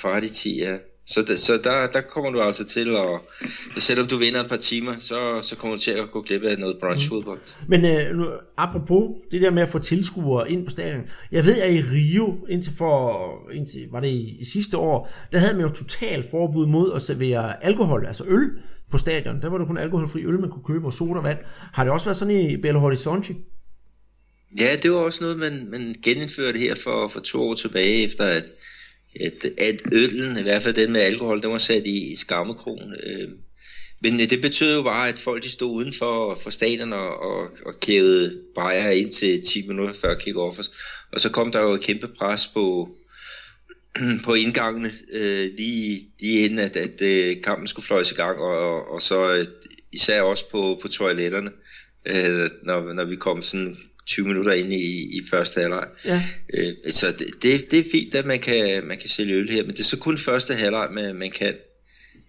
[0.00, 0.76] kvart i 10, ja.
[1.06, 3.20] Så, det, så der, der kommer du altså til at,
[3.82, 6.58] selvom du vinder et par timer, så, så kommer du til at gå glip af
[6.58, 7.38] noget brunchfodbold.
[7.38, 7.64] Mm.
[7.68, 8.26] Men øh, nu,
[8.56, 11.02] apropos det der med at få tilskuere ind på stadion.
[11.32, 15.38] Jeg ved, at i Rio, indtil for, indtil, var det i, i sidste år, der
[15.38, 18.50] havde man jo totalt forbud mod at servere alkohol, altså øl
[18.90, 19.42] på stadion.
[19.42, 21.38] Der var der kun alkoholfri øl, man kunne købe, og sodavand.
[21.72, 23.34] Har det også været sådan i Belo Horizonte?
[24.58, 28.24] Ja, det var også noget, man, man genindførte her for, for to år tilbage, efter
[28.24, 28.44] at
[29.20, 32.94] at, at øllen, i hvert fald den med alkohol, den var sat i, i skammekrogen.
[33.02, 33.28] Øh,
[34.02, 37.20] men øh, det betød jo bare, at folk de stod uden for, for staterne og,
[37.20, 40.68] og, og kævede bajer ind til 10 minutter før kick-off.
[41.12, 42.96] Og så kom der jo et kæmpe pres på,
[44.24, 48.38] på indgangene, øh, lige, lige inden at, at, at øh, kampen skulle fløjs i gang,
[48.38, 49.46] og, og, og så øh,
[49.92, 51.50] især også på, på toiletterne,
[52.06, 53.76] øh, når, når vi kom sådan
[54.06, 55.86] 20 minutter ind i, i første halvleg.
[56.04, 56.22] Ja.
[56.54, 59.62] Øh, så det, det, det er fint, at man kan, man kan sælge øl her,
[59.62, 61.54] men det er så kun første halvleg, man, man, kan,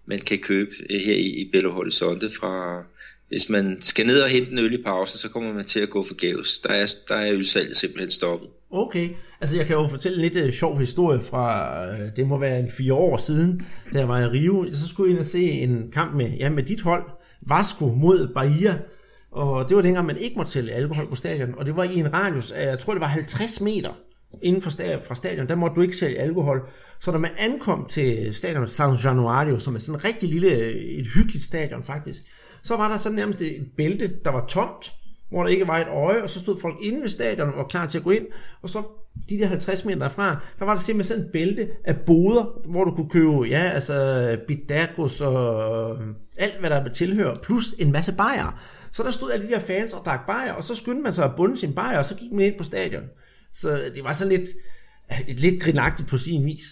[0.05, 2.83] man kan købe her i, i Belo Horizonte fra...
[3.27, 5.89] Hvis man skal ned og hente en øl i pausen, så kommer man til at
[5.89, 6.59] gå forgæves.
[6.59, 8.49] Der er, der er ølsalget simpelthen stoppet.
[8.71, 9.09] Okay,
[9.41, 12.59] altså jeg kan jo fortælle en lidt uh, sjov historie fra, uh, det må være
[12.59, 14.67] en fire år siden, da jeg var i Rio.
[14.73, 17.03] Så skulle jeg ind og se en kamp med, ja, med dit hold,
[17.41, 18.77] Vasco mod Bahia.
[19.31, 21.95] Og det var dengang, man ikke måtte sælge alkohol på stadion, og det var i
[21.95, 23.91] en radius af, jeg tror det var 50 meter
[24.41, 26.69] inden for stadion, fra stadion, der måtte du ikke sælge alkohol.
[26.99, 31.07] Så når man ankom til stadion San Januario, som er sådan en rigtig lille, et
[31.15, 32.21] hyggeligt stadion faktisk,
[32.63, 34.93] så var der så nærmest et bælte, der var tomt,
[35.29, 37.67] hvor der ikke var et øje, og så stod folk inde ved stadion og var
[37.67, 38.25] klar til at gå ind,
[38.61, 38.83] og så
[39.29, 42.83] de der 50 meter derfra, der var der simpelthen sådan et bælte af boder, hvor
[42.83, 46.07] du kunne købe, ja, altså bidagos og øh,
[46.37, 48.61] alt, hvad der tilhører, plus en masse bajer.
[48.93, 51.25] Så der stod alle de der fans og drak bajer, og så skyndte man sig
[51.25, 53.03] at bunde sin bajer, og så gik man ind på stadion.
[53.53, 54.49] Så det var sådan lidt,
[55.27, 56.63] lidt grinagtigt på sin vis.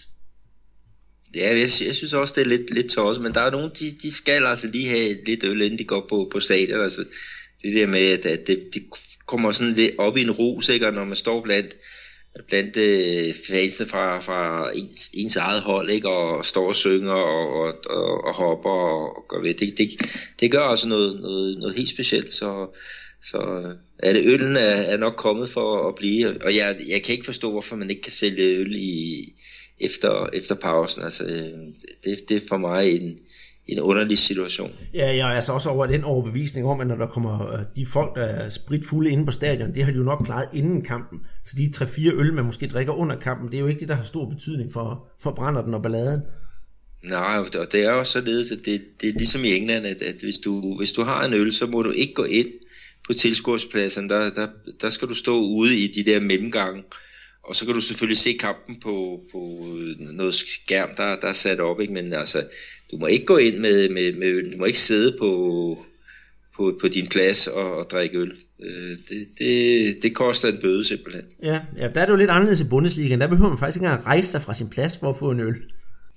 [1.34, 3.90] Ja, jeg, jeg synes også, det er lidt, lidt tosset, men der er nogen, de,
[4.02, 6.80] de skal altså lige have lidt øl, inden de går på, på stadion.
[6.80, 7.04] Altså,
[7.62, 8.82] det der med, at, at det, det
[9.26, 10.86] kommer sådan lidt op i en ros, ikke?
[10.86, 11.76] Og når man står blandt
[12.48, 16.08] blandt øh, fansene fra, fra ens, ens eget hold, ikke?
[16.08, 19.54] og står og synger og, og, og, og hopper og, og gør ved.
[19.54, 19.90] Det, det,
[20.40, 22.66] det gør også noget, noget, noget helt specielt, så,
[23.22, 27.02] så øh, er det øllen er, er nok kommet for at blive, og jeg, jeg
[27.02, 29.24] kan ikke forstå, hvorfor man ikke kan sælge øl i,
[29.80, 31.02] efter, efter pausen.
[31.02, 31.58] Altså, øh,
[32.04, 33.18] det, det er for mig en,
[33.72, 34.70] en underlig situation.
[34.94, 37.86] Ja, jeg er altså også over den overbevisning om, at når der kommer øh, de
[37.86, 41.20] folk, der er spritfulde inde på stadion, det har de jo nok klaret inden kampen.
[41.44, 43.94] Så de 3-4 øl, man måske drikker under kampen, det er jo ikke det, der
[43.94, 46.20] har stor betydning for, for brænderen og balladen.
[47.02, 50.14] Nej, og det er jo således, at det, det er ligesom i England, at, at
[50.22, 52.48] hvis, du, hvis du har en øl, så må du ikke gå ind
[53.06, 54.08] på tilskuerspladsen.
[54.08, 54.48] Der, der,
[54.80, 56.82] der skal du stå ude i de der mellemgange,
[57.42, 59.68] og så kan du selvfølgelig se kampen på, på
[59.98, 61.92] noget skærm, der, der er sat op, ikke?
[61.92, 62.44] men altså,
[62.90, 64.52] du må ikke gå ind med, med, med øl.
[64.52, 65.84] Du må ikke sidde på,
[66.56, 68.32] på, på din plads og, og drikke øl.
[68.62, 71.24] Øh, det, det, det koster en bøde simpelthen.
[71.42, 73.16] Ja, ja, der er det jo lidt anderledes i Bundesliga.
[73.16, 75.40] Der behøver man faktisk ikke engang rejse sig fra sin plads for at få en
[75.40, 75.56] øl.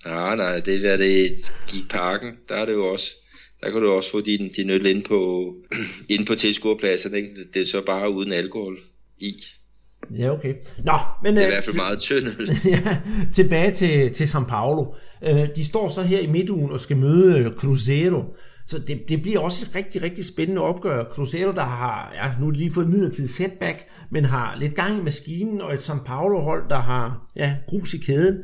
[0.06, 1.32] Nej, nej, det er det
[1.74, 2.32] i parken.
[2.50, 3.12] Der er det jo også
[3.64, 5.54] der kan du også få din, din øl ind på,
[6.16, 7.16] ind på tilskuerpladsen.
[7.16, 7.30] Ikke?
[7.54, 8.80] Det er så bare uden alkohol
[9.20, 9.44] i.
[10.12, 10.54] Ja, okay.
[10.84, 10.94] Nå,
[11.24, 12.28] men, det er øh, i hvert fald meget tynd
[12.76, 12.98] ja,
[13.36, 14.94] tilbage til, til São Paulo.
[15.24, 18.36] Øh, de står så her i midtugen og skal møde øh, Cruzeiro.
[18.68, 21.04] Så det, det bliver også et rigtig, rigtig spændende opgør.
[21.04, 25.62] Cruzeiro, der har ja, nu lige fået midlertidig setback, men har lidt gang i maskinen,
[25.62, 28.44] og et São Paulo-hold, der har ja, grus i kæden.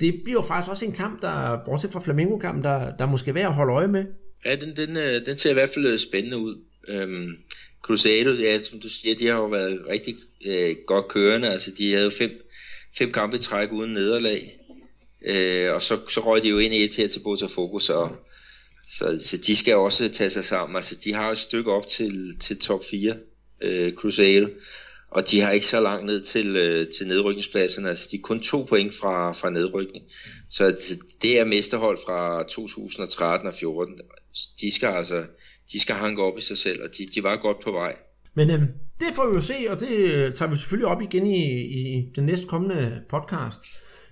[0.00, 3.46] Det bliver faktisk også en kamp, der, bortset fra Flamengo-kampen, der, der måske er værd
[3.46, 4.04] at holde øje med.
[4.44, 4.96] Ja, den, den,
[5.26, 6.56] den ser i hvert fald spændende ud.
[6.88, 7.36] Øhm,
[7.82, 10.14] Crusados, ja, som du siger, de har jo været rigtig
[10.46, 11.48] øh, godt kørende.
[11.48, 12.30] Altså, de havde jo fem,
[12.98, 14.58] fem kampe i træk uden nederlag.
[15.26, 18.08] Øh, og så, så røg de jo ind i et her til Botafogo, så,
[18.90, 20.76] så, så de skal også tage sig sammen.
[20.76, 23.16] Altså, de har et stykke op til, til top 4,
[23.62, 24.50] øh, Crusade,
[25.10, 27.86] og de har ikke så langt ned til, øh, til nedrykningspladsen.
[27.86, 30.04] Altså, de er kun to point fra, fra nedrykning.
[30.50, 34.00] Så altså, det er mesterhold fra 2013 og 14.
[34.60, 35.24] De skal altså
[35.72, 37.96] de skal hanke op i sig selv, og de, de var godt på vej.
[38.34, 38.66] Men øhm,
[39.00, 41.60] det får vi jo se, og det øh, tager vi selvfølgelig op igen i,
[41.98, 43.62] i den næste kommende podcast.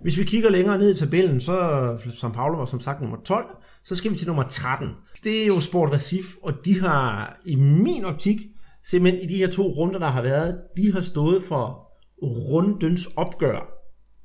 [0.01, 3.47] Hvis vi kigger længere ned i tabellen, så som Paolo var som sagt nummer 12,
[3.85, 4.89] så skal vi til nummer 13.
[5.25, 8.41] Det er jo Sport Recif, og de har i min optik,
[8.85, 11.93] simpelthen i de her to runder, der har været, de har stået for
[12.23, 13.73] rundens opgør.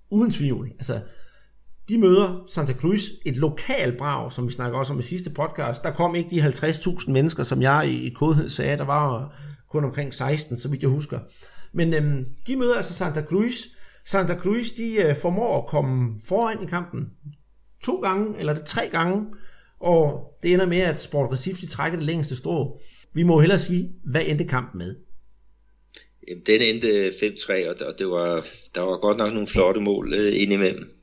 [0.09, 0.71] Uden tvivl.
[0.79, 0.99] Altså,
[1.89, 5.83] de møder Santa Cruz, et lokal brag, som vi snakker også om i sidste podcast.
[5.83, 8.77] Der kom ikke de 50.000 mennesker, som jeg i, kodhed sagde.
[8.77, 9.35] Der var
[9.69, 11.19] kun omkring 16, så vidt jeg husker.
[11.73, 13.67] Men øhm, de møder altså Santa Cruz.
[14.05, 17.09] Santa Cruz, de øh, formår at komme foran i kampen
[17.83, 19.25] to gange, eller det tre gange,
[19.79, 22.79] og det ender med, at Sport Recife de trækker det længste strå.
[23.13, 24.95] Vi må hellere sige, hvad endte kampen med?
[26.27, 30.41] Jamen, den endte 5-3, og det var, der var godt nok nogle flotte mål øh,
[30.41, 31.00] indimellem.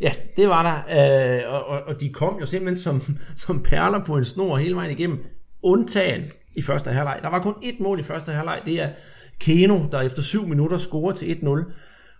[0.00, 3.02] Ja, det var der, øh, og, og, og de kom jo simpelthen som,
[3.46, 5.24] som perler på en snor hele vejen igennem,
[5.62, 6.22] undtagen
[6.54, 7.18] i første halvleg.
[7.22, 8.88] Der var kun et mål i første halvleg, det er
[9.40, 11.72] Keno, der efter syv minutter scorer til 1-0.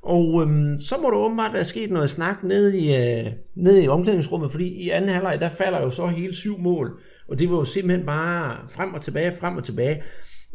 [0.03, 3.89] Og øhm, så må der åbenbart være sket noget snak nede i, øh, nede i
[3.89, 7.57] omklædningsrummet, fordi i anden halvleg, der falder jo så hele syv mål, og det var
[7.57, 10.03] jo simpelthen bare frem og tilbage, frem og tilbage.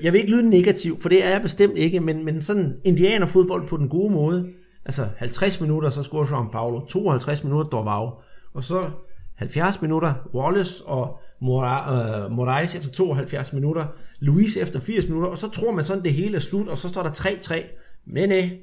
[0.03, 3.67] Jeg vil ikke lyde negativ, for det er jeg bestemt ikke, men, men sådan indianerfodbold
[3.67, 4.53] på den gode måde,
[4.85, 8.11] altså 50 minutter, så scorer Jean Paulo, 52 minutter Dorval,
[8.53, 8.89] og så
[9.35, 13.85] 70 minutter Wallace og øh, Moraes efter 72 minutter,
[14.19, 16.89] Luis efter 80 minutter, og så tror man sådan, det hele er slut, og så
[16.89, 17.63] står der 3-3.
[18.05, 18.57] Men nej,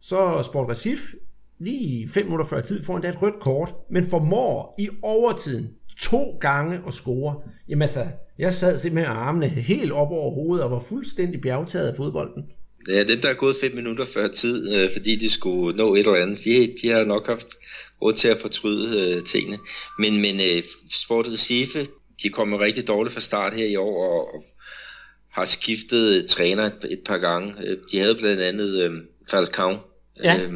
[0.00, 1.14] så Sport Recif
[1.58, 5.70] lige 5 minutter før tid får endda et rødt kort, men formår i overtiden
[6.00, 7.34] to gange at score.
[7.68, 8.06] Jamen altså,
[8.38, 12.44] jeg sad simpelthen med armene helt op over hovedet og var fuldstændig bjergtaget af fodbolden.
[12.88, 15.98] Ja, dem der er gået 5 minutter før tid, øh, fordi de skulle nå et
[15.98, 17.46] eller andet, de, de har nok haft
[18.02, 19.58] råd til at fortryde øh, tingene.
[19.98, 21.86] Men, men øh, Sport Recife,
[22.22, 24.44] de kommer rigtig dårligt fra start her i år, og, og
[25.30, 27.54] har skiftet træner et, et par gange.
[27.66, 28.92] Øh, de havde blandt andet øh,
[29.30, 29.76] Falcao,
[30.24, 30.40] ja.
[30.40, 30.52] øh,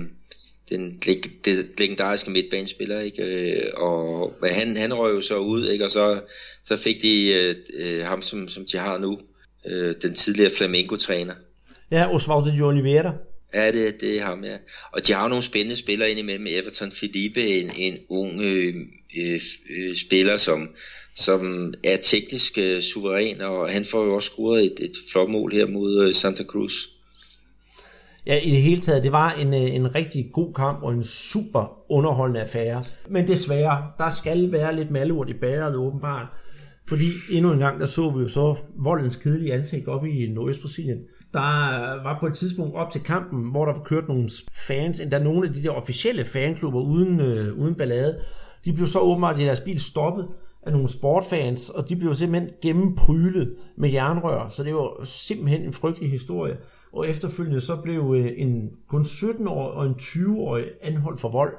[0.70, 1.02] den
[1.44, 3.22] det legendariske midtbanespiller, ikke?
[3.22, 5.84] Øh, og men han, han røg jo så ud, ikke?
[5.84, 6.20] og så,
[6.64, 9.18] så fik de øh, øh, ham, som, som de har nu,
[9.66, 11.34] øh, den tidligere Flamengo-træner.
[11.90, 13.12] Ja, Osvaldo de Oliveira.
[13.54, 14.56] Ja, det, det er ham, ja.
[14.92, 16.46] Og de har nogle spændende spillere ind imellem.
[16.50, 18.74] Everton Felipe, en, en ung øh,
[19.18, 20.68] øh, øh, spiller, som,
[21.16, 25.52] som er teknisk øh, suveræn, og han får jo også scoret et, et flot mål
[25.52, 26.72] her mod øh, Santa Cruz.
[28.26, 31.04] Ja, i det hele taget, det var en, øh, en rigtig god kamp og en
[31.04, 32.84] super underholdende affære.
[33.08, 36.26] Men desværre, der skal være lidt malurt i bæret åbenbart.
[36.88, 40.98] Fordi endnu en gang, der så vi jo så voldens kedelige ansigt op i Nordøst-Brasilien.
[41.32, 44.30] Der var på et tidspunkt op til kampen, hvor der var kørt nogle
[44.66, 48.20] fans, endda nogle af de der officielle fanklubber uden, øh, uden ballade.
[48.64, 50.28] De blev så åbenbart i deres bil stoppet
[50.62, 54.48] af nogle sportfans, og de blev simpelthen gennemprylet med jernrør.
[54.48, 56.56] Så det var simpelthen en frygtelig historie.
[56.92, 61.54] Og efterfølgende så blev øh, en kun 17-årig og en 20-årig anholdt for vold.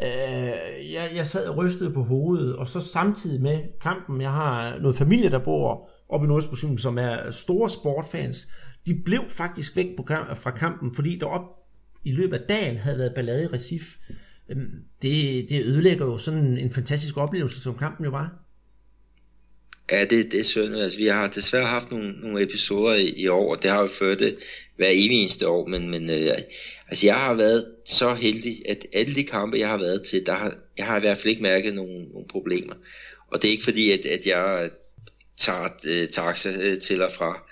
[0.00, 4.78] Øh, jeg, jeg sad og rystede på hovedet, og så samtidig med kampen, jeg har
[4.78, 8.48] noget familie, der bor oppe i Nordsjælland, som er store sportfans,
[8.86, 11.64] de blev faktisk væk på kamp, fra kampen, fordi der op
[12.04, 13.96] i løbet af dagen havde været ballade i Recif.
[14.48, 14.70] Øhm,
[15.02, 18.44] det, det ødelægger jo sådan en fantastisk oplevelse, som kampen jo var.
[19.90, 20.76] Ja, det, det er synd.
[20.76, 23.86] Altså, vi har desværre haft nogle, nogle episoder i, i år, og det har jo
[23.86, 24.36] ført det
[24.76, 26.38] hver eneste år, men, men øh,
[26.88, 30.34] altså, jeg har været så heldig, at alle de kampe, jeg har været til, der
[30.34, 32.74] har, jeg har i hvert fald ikke mærket nogen, nogen problemer.
[33.28, 34.70] Og det er ikke fordi, at, at jeg
[35.36, 37.50] tager øh, taxa øh, til og fra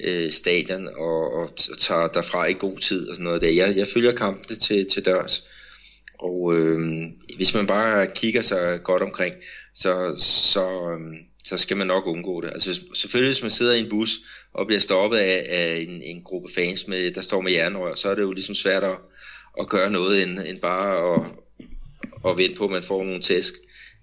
[0.00, 3.50] øh, stadion og, og, og tager derfra i god tid og sådan noget der.
[3.50, 5.48] Jeg, jeg følger kampene til, til dørs.
[6.18, 7.02] Og øh,
[7.36, 9.34] hvis man bare kigger sig godt omkring,
[9.74, 10.14] så,
[10.52, 12.50] så, øh, så skal man nok undgå det.
[12.50, 14.18] Altså selvfølgelig hvis man sidder i en bus
[14.52, 18.08] og bliver stoppet af, af en, en gruppe fans, med, der står med jernrør, så
[18.08, 18.96] er det jo ligesom svært at,
[19.60, 21.20] at gøre noget, end, end bare at,
[22.30, 23.54] at vente på, at man får nogle tæsk.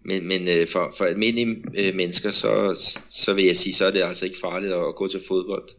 [0.06, 2.80] Men, men øh, for, for almindelige øh, mennesker, så,
[3.10, 5.70] så vil jeg sige, så er det altså ikke farligt at, gå til fodbold.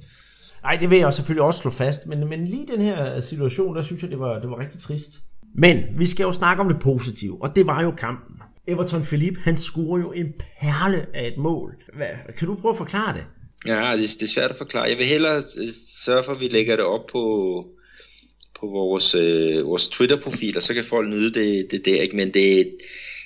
[0.63, 3.83] Nej, det vil jeg selvfølgelig også slå fast, men, men lige den her situation, der
[3.83, 5.11] synes jeg, det var, det var rigtig trist.
[5.55, 8.37] Men vi skal jo snakke om det positive, og det var jo kampen.
[8.67, 11.75] Everton Philippe, han scorer jo en perle af et mål.
[11.95, 12.07] Hvad,
[12.39, 13.25] kan du prøve at forklare det?
[13.67, 14.89] Ja, det, det er svært at forklare.
[14.89, 15.69] Jeg vil hellere øh,
[16.05, 17.23] sørge for, at vi lægger det op på,
[18.61, 22.03] på vores, øh, vores Twitter-profil, og så kan folk nyde det, det der.
[22.03, 22.17] Ikke?
[22.17, 22.73] Men det,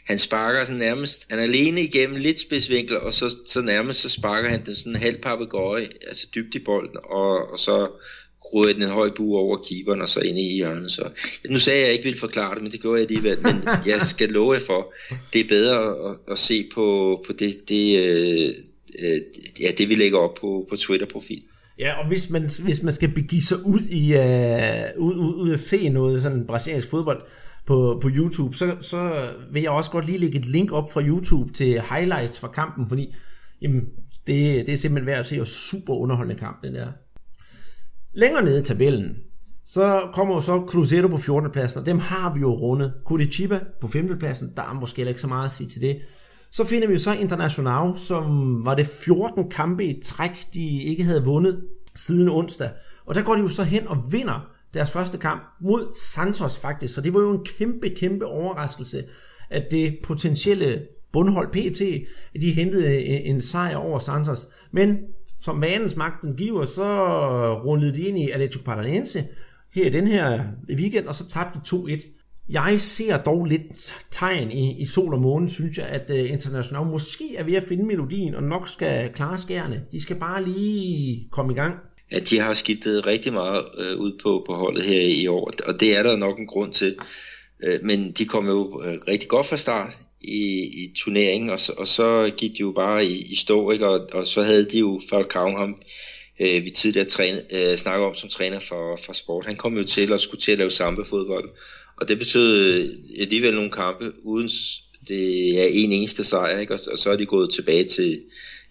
[0.06, 4.08] han sparker sådan nærmest, han er alene igennem lidt spidsvinkel, og så, så nærmest så
[4.08, 7.88] sparker han den sådan en halv papegøje, altså dybt i bolden, og, og så
[8.54, 10.92] ryger den en høj bue over keeperen, og så ind i hjørnet.
[10.92, 11.10] Så,
[11.48, 13.42] nu sagde jeg, at jeg ikke ville forklare det, men det gjorde jeg alligevel.
[13.42, 14.92] Men jeg skal love jer for,
[15.32, 16.84] det er bedre at, at se på,
[17.26, 18.52] på det, det, øh,
[18.98, 19.20] øh,
[19.60, 21.42] ja, det vi lægger op på, på Twitter-profil.
[21.78, 25.52] Ja, og hvis man, hvis man skal begive sig ud i uh, ud, ud, ud
[25.52, 27.22] at se noget sådan brasiliansk fodbold
[27.66, 31.02] på, på YouTube, så, så vil jeg også godt lige lægge et link op fra
[31.02, 33.14] YouTube til highlights fra kampen, fordi
[33.62, 33.80] jamen,
[34.26, 36.86] det, det er simpelthen værd at se, og super underholdende kamp, det der.
[38.14, 39.16] Længere nede i tabellen,
[39.64, 41.50] så kommer jo så Cruzeiro på 14.
[41.50, 42.92] pladsen, og dem har vi jo rundet.
[43.04, 44.18] Curitiba på 5.
[44.18, 45.98] pladsen, der er måske ikke så meget at sige til det.
[46.50, 51.04] Så finder vi jo så International, som var det 14 kampe i træk, de ikke
[51.04, 51.64] havde vundet
[51.94, 52.70] siden onsdag.
[53.06, 56.94] Og der går de jo så hen og vinder deres første kamp mod Santos faktisk.
[56.94, 59.04] Så det var jo en kæmpe, kæmpe overraskelse,
[59.50, 64.48] at det potentielle bundhold PT, at de hentede en sejr over Santos.
[64.70, 64.98] Men
[65.40, 66.84] som vanens magten giver, så
[67.64, 69.24] rullede de ind i Atletico Paranaense
[69.74, 72.06] her i den her weekend, og så tabte de 2-1.
[72.48, 76.86] Jeg ser dog lidt tegn i, i sol og måne, synes jeg, at uh, International
[76.86, 79.84] måske er ved at finde melodien, og nok skal klare skærene.
[79.92, 81.74] De skal bare lige komme i gang
[82.10, 85.80] at de har skiftet rigtig meget øh, ud på, på holdet her i år, og
[85.80, 86.96] det er der nok en grund til.
[87.64, 91.72] Øh, men de kom jo øh, rigtig godt fra start i, i turneringen, og så,
[91.76, 93.88] og så gik de jo bare i, i stå, ikke?
[93.88, 95.76] Og, og så havde de jo Falcao, ham
[96.40, 99.46] øh, vi tidligere træne, øh, snakkede om som træner for, for sport.
[99.46, 101.50] Han kom jo til at skulle til at lave samba-fodbold,
[101.96, 104.50] og det betød øh, alligevel nogle kampe uden
[105.08, 106.74] det er en eneste sejr, ikke?
[106.74, 108.22] Og, og så er de gået tilbage til,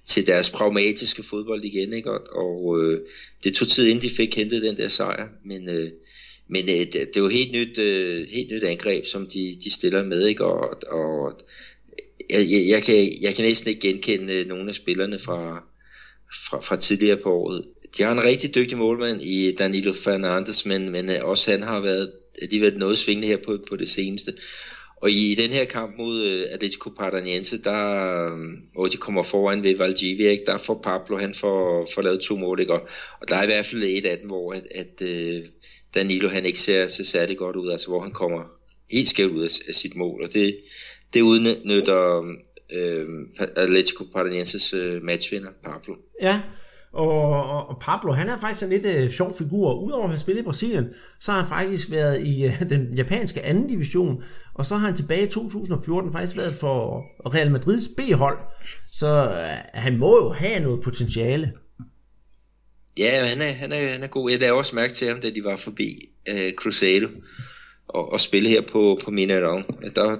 [0.05, 2.11] til deres pragmatiske fodbold igen, ikke?
[2.11, 3.01] og, og øh,
[3.43, 5.89] det tog tid inden de fik hentet den der sejr, men, øh,
[6.47, 10.03] men øh, det, det er helt nyt, øh, helt nyt angreb, som de, de stiller
[10.03, 10.45] med, ikke?
[10.45, 11.39] og, og
[12.29, 15.63] jeg, jeg, jeg, kan, jeg kan næsten ikke genkende øh, nogle af spillerne fra,
[16.49, 17.65] fra, fra tidligere på året.
[17.97, 21.79] De har en rigtig dygtig målmand i Danilo Fernandes, men, men øh, også han har
[21.79, 24.33] været alligevel været noget svingende her på, på det seneste.
[25.05, 28.39] Og i, i den her kamp mod øh, Atletico Paranaense, der, øh,
[28.73, 32.35] hvor de kommer foran ved Valdivia, ikke, der får Pablo, han får, får lavet to
[32.35, 32.73] mål, ikke?
[32.73, 32.87] Og,
[33.21, 35.45] og der er i hvert fald et af dem, hvor at, at øh,
[35.95, 38.43] Danilo han ikke ser, ser særlig godt ud, altså hvor han kommer
[38.91, 40.57] helt skævt ud af, af sit mål, og det,
[41.13, 42.35] det udnytter
[42.73, 43.07] øh,
[43.55, 45.95] Atletico Paranaenses øh, matchvinder, Pablo.
[46.21, 46.41] Ja,
[46.95, 49.73] og, og Pablo, han er faktisk en lidt øh, sjov figur.
[49.73, 50.85] Udover at have spillet i Brasilien,
[51.19, 54.23] så har han faktisk været i øh, den japanske anden division,
[54.53, 58.37] og så har han tilbage i 2014 faktisk været for Real Madrids B-hold.
[58.91, 61.53] Så øh, han må jo have noget potentiale.
[62.97, 64.29] Ja, han er, han er, han er god.
[64.29, 67.07] Jeg lavede også mærke til ham, da de var forbi øh, Cruzeiro
[67.87, 69.91] og, og spille her på, på Mineirão.
[69.95, 70.17] Der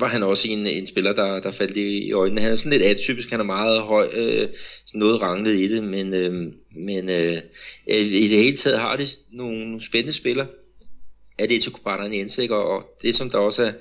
[0.00, 2.40] var han også en, en spiller, der, der faldt i, i øjnene.
[2.40, 4.48] Han er sådan lidt atypisk, han er meget høj, øh,
[4.94, 7.38] noget ranglet i det, men, øh, men øh,
[7.86, 10.46] i det hele taget har de nogle spændende spillere
[11.38, 12.56] af det til Paranaense, ikke?
[12.56, 13.72] Og, det som der også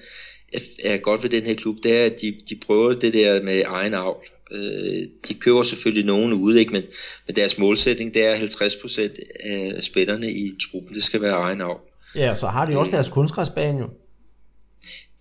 [0.53, 3.43] er, er, godt ved den her klub, det er, at de, de prøver det der
[3.43, 4.25] med egen avl.
[4.51, 6.73] Øh, de køber selvfølgelig nogen ude, ikke?
[6.73, 6.83] Men,
[7.27, 9.01] men deres målsætning, det er 50%
[9.49, 11.79] af spillerne i truppen, det skal være egen avl.
[12.15, 13.89] Ja, så har de også deres kunstgræsbane jo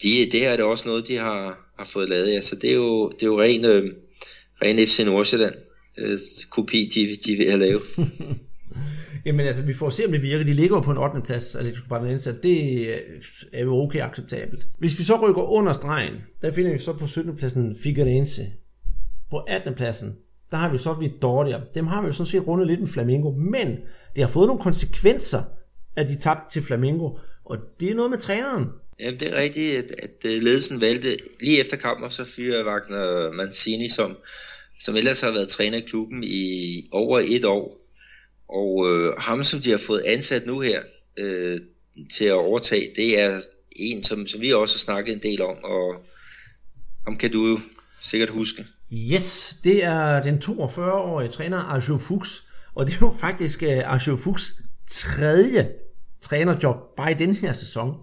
[0.03, 2.32] de, det er det også noget, de har, har fået lavet.
[2.32, 2.40] Ja.
[2.40, 3.92] Så det er jo, det er jo ren, øh,
[4.62, 5.55] ren FC Nordsjælland
[5.98, 6.18] øh,
[6.51, 7.82] kopi, de, de vil have lavet.
[9.26, 10.44] Jamen altså, vi får se, om det virker.
[10.44, 11.20] De ligger på en 8.
[11.20, 12.88] plads, Atletico Paranaense, det
[13.53, 14.66] er jo okay acceptabelt.
[14.78, 17.36] Hvis vi så rykker under stregen, der finder vi så på 17.
[17.36, 18.46] pladsen Figueirense.
[19.30, 19.74] På 18.
[19.74, 20.16] pladsen,
[20.51, 21.72] der har vi så Vitória.
[21.74, 23.68] Dem har vi jo sådan set rundet lidt med Flamingo, men
[24.16, 25.42] det har fået nogle konsekvenser,
[25.96, 27.11] at de tabte til Flamingo.
[27.44, 28.66] Og det er noget med træneren.
[29.01, 33.32] Jamen, det er rigtigt, at, at øh, ledelsen valgte lige efter kampen, så fyre Wagner
[33.32, 34.16] Mancini, som,
[34.80, 37.80] som ellers har været træner i klubben i over et år.
[38.48, 40.82] Og øh, ham, som de har fået ansat nu her
[41.16, 41.61] øh,
[42.16, 43.40] til at overtage, det er
[43.76, 46.05] en, som, som vi også har snakket en del om, og
[47.05, 47.61] ham kan du jo
[48.03, 48.66] sikkert huske.
[48.92, 52.44] Yes, det er den 42-årige træner Arjo Fuchs,
[52.74, 54.53] og det er jo faktisk øh, Arjo Fuchs
[54.86, 55.68] tredje
[56.20, 57.94] trænerjob bare i den her sæson.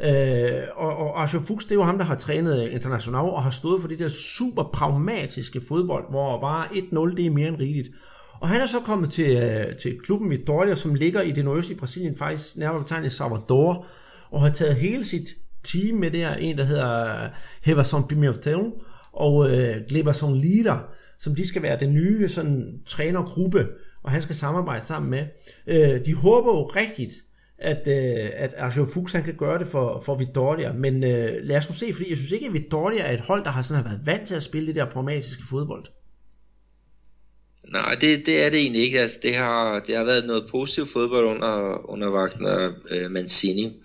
[0.00, 3.50] Øh, og, og Arthur Fuchs, det er jo ham, der har trænet international og har
[3.50, 7.88] stået for det der super pragmatiske fodbold, hvor bare 1-0, det er mere end rigeligt.
[8.40, 11.78] Og han er så kommet til, øh, til klubben Vitória, som ligger i det nordøstlige
[11.78, 13.86] Brasilien, faktisk nærmere betegnet Salvador,
[14.30, 15.28] og har taget hele sit
[15.64, 17.30] team med der, en der hedder øh,
[17.62, 18.72] Heverson Pimentel
[19.12, 20.82] og øh, Gleberson Lira,
[21.18, 23.66] som de skal være den nye sådan, trænergruppe,
[24.02, 25.24] og han skal samarbejde sammen med.
[25.66, 27.12] Øh, de håber jo rigtigt,
[27.58, 31.56] at, øh, at Arjo Fuchs han kan gøre det for, for Vittoria, men øh, lad
[31.56, 33.82] os nu se, fordi jeg synes ikke, at Vittoria er et hold, der har sådan
[33.82, 35.84] har været vant til at spille det der pragmatiske fodbold.
[37.72, 39.00] Nej, det, det er det egentlig ikke.
[39.00, 43.82] Altså, det, har, det har været noget positivt fodbold under, under Wagner øh, Mancini.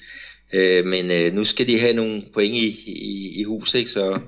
[0.54, 3.92] Øh, men øh, nu skal de have nogle point i, i, i huset, ikke?
[3.92, 4.20] Så,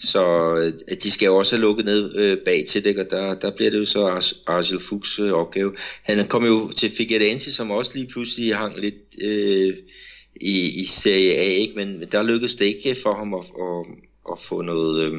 [0.00, 3.34] så øh, de skal jo også have lukket ned øh, bag til det, og der,
[3.34, 5.72] der bliver det jo så Ar- Argel Fuchs øh, opgave.
[6.02, 9.76] Han kom jo til Figueirense, som også lige pludselig hang lidt øh,
[10.40, 11.74] i, i Serie A, ikke?
[11.76, 13.86] men der lykkedes det ikke for ham at, at,
[14.32, 15.04] at få noget...
[15.04, 15.12] Øh,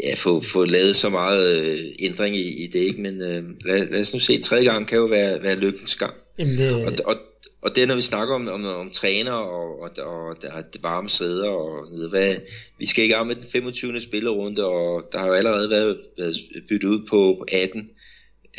[0.00, 3.00] ja, få, få lavet så meget øh, ændring i, i det, ikke?
[3.00, 6.14] men øh, lad, lad os nu se, tredje gang kan jo være, være lykkens gang.
[6.38, 7.16] Jamen det, Og, og,
[7.62, 10.82] og det når vi snakker om, om, om træner og, og, og der er det
[10.82, 12.36] varme sæder og sådan noget, hvad,
[12.78, 14.00] vi skal i gang med den 25.
[14.00, 16.36] spillerunde, og der har jo allerede været, været
[16.68, 17.90] byttet ud på 18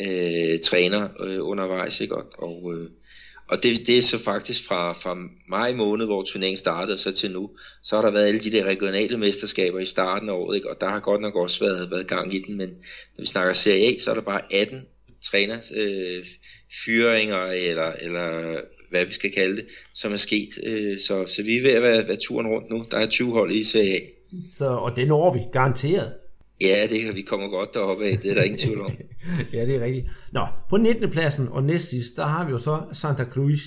[0.00, 2.14] øh, træner øh, undervejs, ikke?
[2.14, 2.90] Og, og, øh,
[3.48, 5.16] og det, det er så faktisk fra, fra
[5.48, 7.50] maj måned, hvor turneringen startede, så til nu,
[7.82, 10.70] så har der været alle de der regionale mesterskaber i starten af året, ikke?
[10.70, 12.68] og der har godt nok også været, været gang i den, men
[13.16, 14.82] når vi snakker Serie A, så er der bare 18
[15.30, 16.24] træner, øh,
[16.84, 18.60] fyringer, eller, eller
[18.94, 20.48] hvad vi skal kalde det, som er sket.
[20.62, 22.84] Øh, så, så vi er ved at være, være turen rundt nu.
[22.90, 24.00] Der er 20 hold i Serie A.
[24.56, 26.12] så, og det når vi, garanteret.
[26.60, 28.92] Ja, det kan vi kommer godt deroppe af, det er der ingen tvivl om.
[29.52, 30.06] ja, det er rigtigt.
[30.32, 31.10] Nå, på 19.
[31.10, 33.60] pladsen og næst sidst, der har vi jo så Santa Cruz.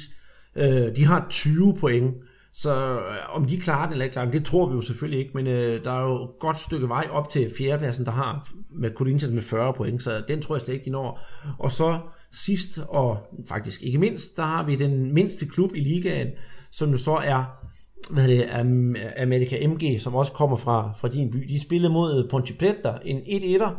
[0.55, 2.15] Øh, de har 20 point,
[2.53, 5.19] så øh, om de klarer det eller ikke klarer det, det tror vi jo selvfølgelig
[5.19, 7.78] ikke, men øh, der er jo et godt stykke vej op til 4.
[7.78, 10.89] pladsen, der har med Corinthians med 40 point, så den tror jeg slet ikke, de
[10.89, 11.19] når.
[11.59, 11.99] Og så
[12.32, 13.17] sidst, og
[13.47, 16.28] faktisk ikke mindst, der har vi den mindste klub i ligaen,
[16.71, 17.67] som jo så er
[18.09, 21.38] hvad hedder det, America MG, som også kommer fra, fra din by.
[21.38, 23.69] De spillede mod øh, Ponte Preta, en 1-1'er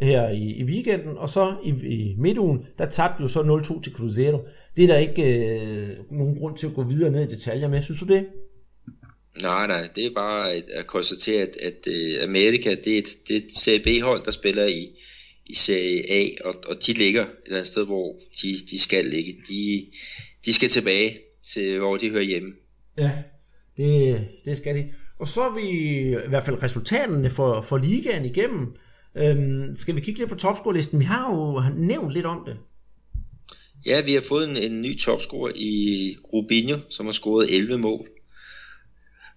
[0.00, 3.82] øh, her i, i weekenden, og så i, i midtugen, der tabte jo så 0-2
[3.82, 4.38] til Cruzeiro.
[4.76, 7.82] Det er der ikke øh, nogen grund til at gå videre ned i detaljer med,
[7.82, 8.26] synes du det?
[9.42, 12.98] Nej, nej, det er bare at, at konstatere, at, at øh, uh, Amerika, det er
[12.98, 14.98] et, det er et CB-hold, der spiller i,
[15.52, 19.04] i Serie A, og, og de ligger et eller andet sted, hvor de, de skal
[19.04, 19.36] ligge.
[19.48, 19.86] De,
[20.44, 21.18] de skal tilbage
[21.52, 22.52] til, hvor de hører hjemme.
[22.98, 23.10] Ja,
[23.76, 24.92] det, det skal de.
[25.18, 25.68] Og så er vi
[26.10, 28.76] i hvert fald resultaterne for, for ligaen igennem.
[29.16, 31.00] Øhm, skal vi kigge lidt på topscorelisten?
[31.00, 32.56] Vi har jo nævnt lidt om det.
[33.86, 38.08] Ja, vi har fået en, en ny topscorer i Rubinho, som har scoret 11 mål.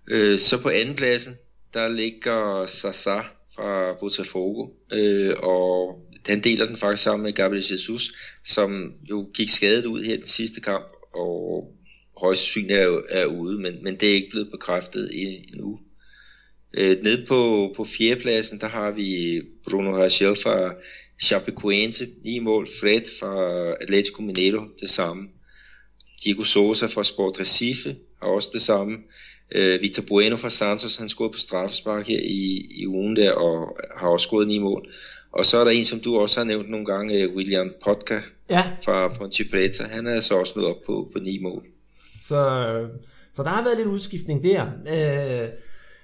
[0.07, 1.33] Øh, så på andenpladsen,
[1.73, 3.21] der ligger Sasa
[3.55, 8.13] fra Botafogo, øh, og han deler den faktisk sammen med Gabriel Jesus,
[8.45, 11.71] som jo gik skadet ud her den sidste kamp, og
[12.17, 15.79] højst sandsynligt er, er ude, men, men det er ikke blevet bekræftet i- endnu.
[16.73, 20.73] Øh, nede på, på fjerdepladsen, der har vi Bruno Rachel fra
[21.23, 25.29] Chapecoense, 9 mål, Fred fra Atletico Mineiro, det samme.
[26.23, 28.97] Diego Sosa fra Sport Recife har også det samme.
[29.55, 33.77] Øh, Victor Bueno fra Santos, han scorede på straffespark her i, i ugen der, og
[33.97, 34.91] har også scoret 9 mål.
[35.35, 38.19] Og så er der en, som du også har nævnt nogle gange, øh, William Potka
[38.49, 39.83] Ja, fra Ponte Preta.
[39.83, 41.63] Han er så også nået op på, på 9 mål.
[42.27, 42.39] så,
[43.33, 44.65] så der har været lidt udskiftning der.
[44.65, 45.49] Øh,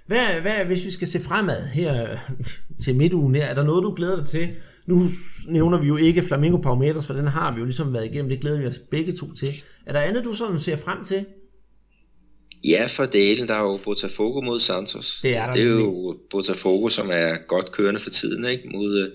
[0.05, 2.17] hvad, hvad, hvis vi skal se fremad her
[2.83, 4.49] til midtugen her, er der noget, du glæder dig til?
[4.85, 5.09] Nu
[5.47, 8.29] nævner vi jo ikke Flamingo Parameters, for den har vi jo ligesom været igennem.
[8.29, 9.49] Det glæder vi os begge to til.
[9.85, 11.25] Er der andet, du sådan ser frem til?
[12.63, 15.19] Ja, for delen, der er jo Botafogo mod Santos.
[15.23, 18.69] Det er der det er jo Botafogo, som er godt kørende for tiden, ikke?
[18.69, 19.09] Mod, øh,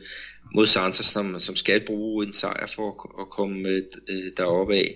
[0.54, 3.68] mod Santos, som, som skal bruge en sejr for at, at komme
[4.08, 4.94] øh, deroppe af.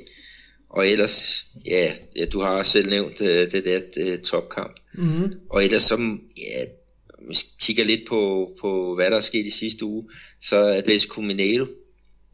[0.70, 4.80] Og ellers, ja, ja, du har selv nævnt øh, det der øh, topkamp.
[4.94, 5.32] Mm-hmm.
[5.50, 6.64] Og ellers som, ja,
[7.26, 10.04] hvis vi kigger lidt på, på, hvad der er sket i sidste uge,
[10.42, 11.66] så er Atletico Mineiro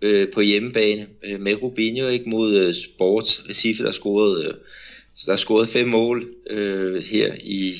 [0.02, 4.54] øh, på hjemmebane øh, med Rubinho ikke mod øh, Sport Recife, der scorede, øh,
[5.26, 7.74] der er scoret fem mål øh, her i,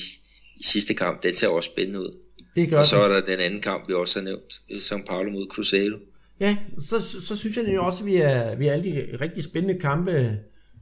[0.55, 1.23] i sidste kamp.
[1.23, 2.11] Det ser også spændende ud.
[2.55, 3.03] Det gør Og så det.
[3.03, 5.97] er der den anden kamp, vi også har nævnt, øh, São Paulo mod Cruzeiro.
[6.39, 9.43] Ja, så, så synes jeg jo også, at vi er, vi er alle de rigtig
[9.43, 10.37] spændende kampe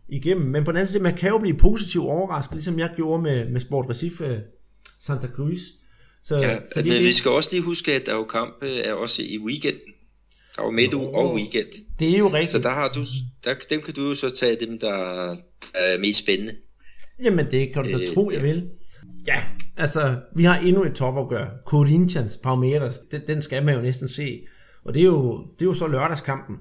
[0.09, 0.45] igennem.
[0.47, 3.49] Men på den anden side, man kan jo blive positivt overrasket, ligesom jeg gjorde med,
[3.49, 4.41] med Sport Recife
[5.05, 5.59] Santa Cruz.
[6.23, 8.77] Så, Ja, så men vi skal også lige huske, at der er jo kamp øh,
[8.77, 9.93] er også i weekenden.
[10.55, 11.67] Der er jo midtuge og weekend.
[11.99, 12.51] det er jo rigtigt.
[12.51, 13.03] Så der har du,
[13.43, 15.31] der, dem kan du jo så tage dem, der
[15.73, 16.55] er mest spændende.
[17.23, 18.45] Jamen, det kan du da Øh, tro, jeg ja.
[18.45, 18.69] vil.
[19.27, 19.43] Ja,
[19.77, 21.47] altså, vi har endnu et topopgør.
[21.65, 24.41] Corinthians, Palmeiras, den, den skal man jo næsten se.
[24.85, 26.55] Og det er jo, det er jo så lørdagskampen.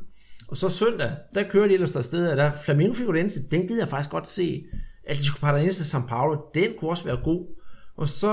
[0.49, 3.68] Og så søndag, der kører de ellers der sted, og der er Flamengo Figueirense, den
[3.68, 4.64] gider jeg faktisk godt se.
[5.07, 7.47] Atletico Paranaense São Paulo, den kunne også være god.
[7.97, 8.32] Og så,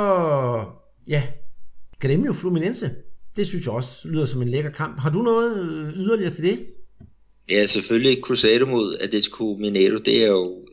[1.07, 1.23] ja,
[2.05, 2.91] Grêmio Fluminense,
[3.35, 4.99] det synes jeg også lyder som en lækker kamp.
[4.99, 6.59] Har du noget øh, yderligere til det?
[7.49, 10.65] Ja, selvfølgelig Cruzeiro mod Atletico Mineiro, det er jo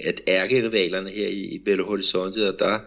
[0.00, 2.78] at ærkerivalerne her i, i Belo Horizonte, og der,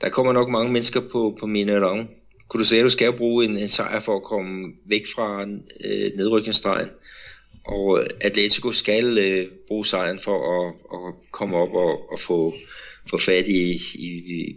[0.00, 2.06] der kommer nok mange mennesker på, på Mineirão.
[2.48, 5.42] Cruzeiro skal jo bruge en, en sejr for at komme væk fra
[5.84, 6.88] øh, nedrykningsstregen,
[7.64, 12.54] og Atletico skal øh, bruge sejren for at, at komme op og, og få,
[13.10, 14.56] få fat i, i, i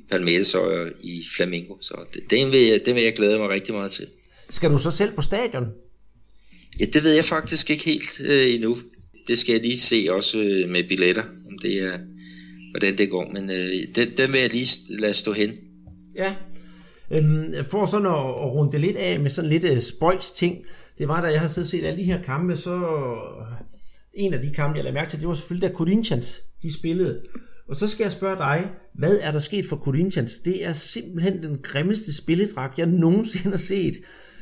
[0.54, 1.76] og i Flamingo.
[1.82, 4.08] Så det, den, vil jeg, den vil jeg glæde mig rigtig meget til.
[4.50, 5.68] Skal du så selv på stadion?
[6.80, 8.78] Ja, det ved jeg faktisk ikke helt øh, endnu.
[9.28, 12.00] Det skal jeg lige se også øh, med billetter, om det er,
[12.72, 13.32] hvordan det går.
[13.34, 15.54] Men øh, den, den vil jeg lige lade stå hen.
[16.16, 16.36] Ja.
[17.12, 20.58] Øhm, for sådan at, at runde det lidt af med sådan lidt uh, spøjs ting,
[20.98, 22.72] det var da jeg har siddet og set alle de her kampe, så
[24.14, 27.22] en af de kampe, jeg lagde mærke til, det var selvfølgelig da Corinthians, de spillede.
[27.68, 30.38] Og så skal jeg spørge dig, hvad er der sket for Corinthians?
[30.38, 33.98] Det er simpelthen den grimmeste spilledragt, jeg nogensinde har set.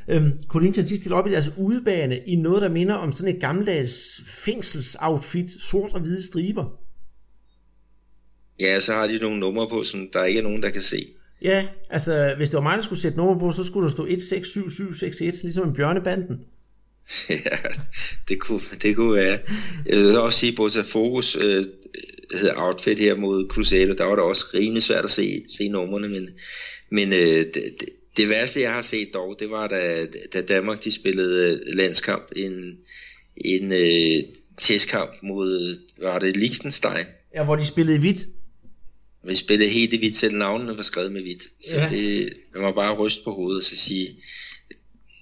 [0.10, 3.42] Øhm, Corinthians de stiller op i deres udebane i noget, der minder om sådan et
[3.42, 6.80] gammeldags fængselsoutfit, sort og hvide striber.
[8.60, 11.08] Ja, så har de nogle numre på, som der ikke er nogen, der kan se.
[11.42, 14.06] Ja, altså hvis det var mig, der skulle sætte nummer på, så skulle der stå
[14.06, 16.40] 167761, ligesom en bjørnebanden.
[17.30, 17.58] ja,
[18.28, 19.40] det kunne, det kunne være.
[19.86, 21.38] Jeg vil også sige, at Fokus
[22.34, 25.70] øh, hedder outfit her mod Crusader, der var det også rimelig svært at se, se
[25.70, 26.30] numrene, men,
[26.90, 30.84] men øh, det, det, det værste, jeg har set dog, det var, da, da Danmark
[30.84, 32.78] de spillede øh, landskamp, en,
[33.38, 34.24] en øh,
[34.58, 37.06] testkamp mod, var det Liechtenstein?
[37.36, 38.28] Ja, hvor de spillede i hvidt.
[39.28, 41.44] Vi spillede helt i hvidt, selv navnene var skrevet med hvidt.
[41.68, 41.88] Så ja.
[41.90, 44.16] det, man må bare ryste på hovedet og så sige,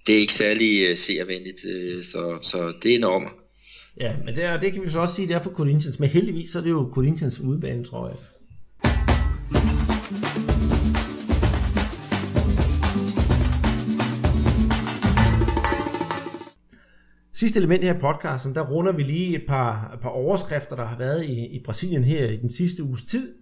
[0.07, 3.27] det er ikke særlig uh, seervenligt, uh, så, så det er enormt.
[3.97, 5.99] Ja, men det, er, det kan vi så også sige, det er for Corinthians.
[5.99, 8.17] Men heldigvis så er det jo Corinthians udbane, tror jeg.
[17.33, 20.85] Sidste element her i podcasten, der runder vi lige et par, et par overskrifter, der
[20.85, 23.33] har været i, i Brasilien her i den sidste uges tid.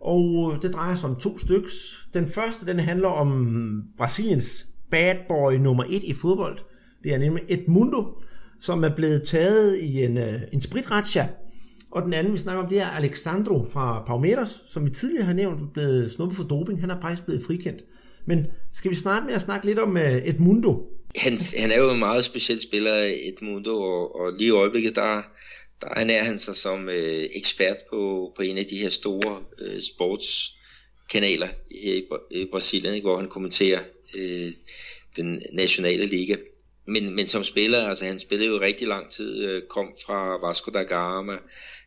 [0.00, 1.72] Og øh, det drejer sig om to styks.
[2.14, 6.58] Den første, den handler om Brasiliens bad boy nummer et i fodbold.
[7.04, 8.22] Det er nemlig Edmundo,
[8.62, 11.28] som er blevet taget i en, øh, en spritrazzia.
[11.90, 15.32] Og den anden, vi snakker om, det er Alexandro fra Palmeiras, som vi tidligere har
[15.32, 16.80] nævnt, blevet snuppet for doping.
[16.80, 17.84] Han er faktisk blevet frikendt.
[18.26, 20.88] Men skal vi snart med at snakke lidt om uh, Edmundo?
[21.16, 25.22] Han, han er jo en meget speciel spiller, Edmundo, og, og lige i øjeblikket, der,
[25.80, 29.82] der ernærer han sig som øh, ekspert på, på en af de her store øh,
[29.82, 33.80] sportskanaler øh, i, i Brasilien, hvor han kommenterer
[34.14, 34.52] øh,
[35.16, 36.36] den nationale liga.
[36.86, 40.70] Men, men som spiller, altså han spillede jo rigtig lang tid, øh, kom fra Vasco
[40.70, 41.38] da Gama,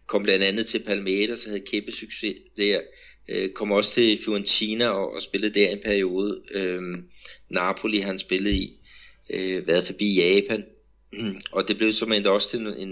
[0.08, 2.82] kom blandt andet til Palmeiras, havde kæmpe succes der,
[3.30, 6.42] øh, kom også til Fiorentina og, og spillede der en periode.
[6.52, 6.82] Øh,
[7.50, 8.74] Napoli han spillede i,
[9.30, 10.66] øh, været forbi Japan,
[11.52, 12.90] og det blev som også til en, en,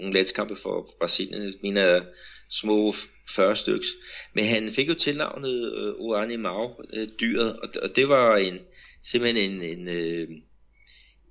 [0.00, 2.02] en landskampe for Brasilien, mine
[2.50, 2.94] små
[3.36, 3.86] 40 styks.
[4.34, 8.58] Men han fik jo tilnavnet øh, Oani Mau, øh, dyret, og, og det var en,
[9.04, 10.28] simpelthen en, en, øh,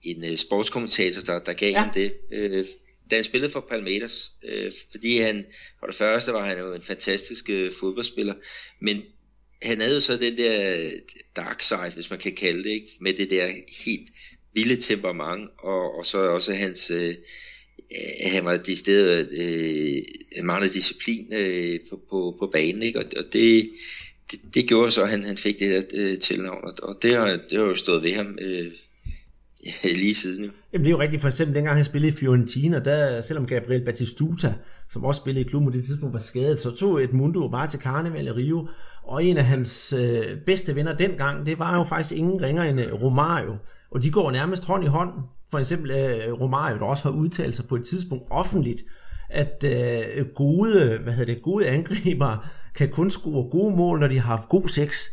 [0.05, 1.79] en øh, sportskommentator, der, der gav ja.
[1.79, 2.13] ham det.
[2.31, 2.65] Øh,
[3.11, 5.45] da han spillede for Palmeiras, øh, fordi han,
[5.79, 8.33] for det første var han jo en fantastisk øh, fodboldspiller,
[8.79, 9.03] men
[9.61, 10.89] han havde jo så den der
[11.35, 12.87] dark side, hvis man kan kalde det, ikke?
[13.01, 13.47] med det der
[13.85, 14.09] helt
[14.53, 17.15] vilde temperament, og, og så også hans, øh,
[18.23, 22.99] han var det sted øh, meget disciplin øh, på, på, på banen, ikke?
[22.99, 23.69] og, og det,
[24.31, 27.13] det, det gjorde så, at han, han fik det her øh, tilnavn, og, og det,
[27.13, 28.71] har, det har jo stået ved ham øh,
[29.83, 30.51] lige siden jo.
[30.73, 33.85] Jamen det er jo rigtigt, for eksempel dengang han spillede i Fiorentina, der, selvom Gabriel
[33.85, 34.53] Batistuta,
[34.89, 37.79] som også spillede i klubben på det tidspunkt, var skadet, så tog Edmundo bare til
[37.79, 38.67] Carnival i Rio,
[39.03, 42.81] og en af hans øh, bedste venner dengang, det var jo faktisk ingen ringer end
[42.81, 43.55] øh, Romario,
[43.91, 45.09] og de går nærmest hånd i hånd.
[45.51, 48.81] For eksempel øh, Romario, der også har udtalt sig på et tidspunkt offentligt,
[49.29, 54.19] at øh, gode, hvad hedder det, gode angriber kan kun score gode mål, når de
[54.19, 55.05] har haft god sex.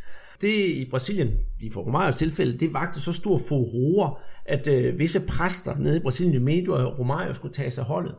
[0.43, 1.31] Det i Brasilien,
[1.61, 4.15] i for Romarios tilfælde, det vagte så stor furore,
[4.47, 8.15] at øh, visse præster nede i Brasilien i Medio og Romario skulle tage sig holdet.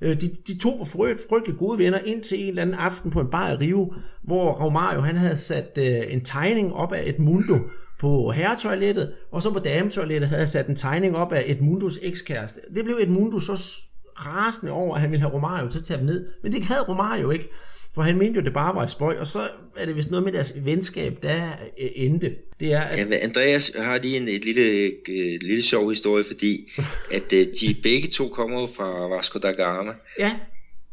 [0.00, 3.20] Øh, de, de to var frø, frygtelig gode venner indtil en eller anden aften på
[3.20, 7.18] en bar i Rio, hvor Romario han havde sat øh, en tegning op af et
[7.18, 7.58] mundo
[8.00, 12.60] på herretoilettet, og så på dametoilettet havde han sat en tegning op af Edmundos ekskæreste.
[12.74, 13.82] Det blev Edmundo så
[14.16, 16.82] rasende over, at han ville have Romario til at tage dem ned, men det havde
[16.88, 17.48] Romario ikke.
[17.94, 20.24] For han mente jo, det bare var et spøj, og så er det vist noget
[20.24, 22.36] med deres venskab, der øh, endte.
[22.60, 23.10] Det er, at...
[23.10, 26.70] ja, Andreas har lige en et lille, et øh, lille sjov historie, fordi
[27.16, 29.92] at øh, de begge to kommer fra Vasco da Gama.
[30.18, 30.32] Ja.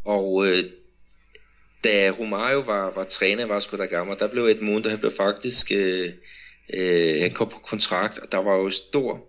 [0.06, 0.64] Og øh,
[1.84, 5.72] da Romario var, var træner i Vasco da Gama, der blev Edmundo, han blev faktisk,
[5.72, 6.10] øh,
[6.74, 9.26] øh, han kom på kontrakt, og der var jo stor,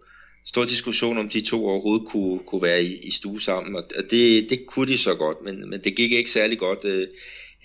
[0.46, 4.50] stor diskussion om de to overhovedet kunne, kunne være i, i stue sammen, og det,
[4.50, 6.84] det kunne de så godt, men, men det gik ikke særlig godt.
[6.84, 7.08] Øh,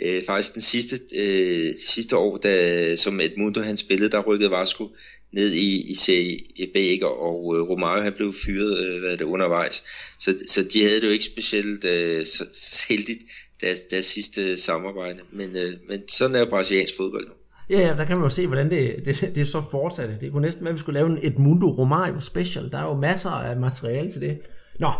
[0.02, 4.90] øh, faktisk den sidste, øh, sidste år, da, som Edmundo han spillede, der rykkede Vasco
[5.32, 7.08] ned i, i Serie B, ikke?
[7.08, 9.84] og øh, Romario han blev fyret øh, hvad det, undervejs.
[10.20, 12.46] Så, så de havde det jo ikke specielt øh, så
[12.90, 13.20] heldigt
[13.62, 15.20] deres, deres sidste samarbejde.
[15.32, 17.34] Men, øh, men sådan er jo brasiliansk fodbold nu.
[17.70, 20.18] Ja, ja, der kan man jo se, hvordan det, det, det så fortsatte.
[20.22, 22.72] Det kunne næsten være, at vi skulle lave en Edmundo Romario special.
[22.72, 24.40] Der er jo masser af materiale til det.
[24.80, 24.92] Nå,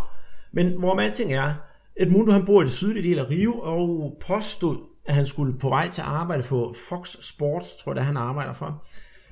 [0.52, 1.54] men hvor man ting er,
[1.98, 5.70] Edmundo han bor i det sydlige del af Rio, og påstod, at han skulle på
[5.70, 8.86] vej til at arbejde for Fox Sports, tror jeg, det han arbejder for.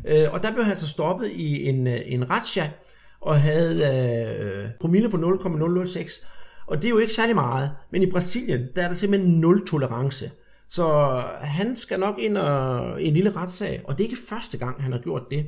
[0.08, 2.72] Øh, og der blev han så stoppet i en, øh, en razzia,
[3.22, 6.26] og havde øh, promille på 0,006.
[6.68, 9.68] Og det er jo ikke særlig meget, men i Brasilien, der er der simpelthen nul
[9.68, 10.32] tolerance.
[10.70, 14.58] Så han skal nok ind og, i en lille retssag, og det er ikke første
[14.58, 15.46] gang, han har gjort det.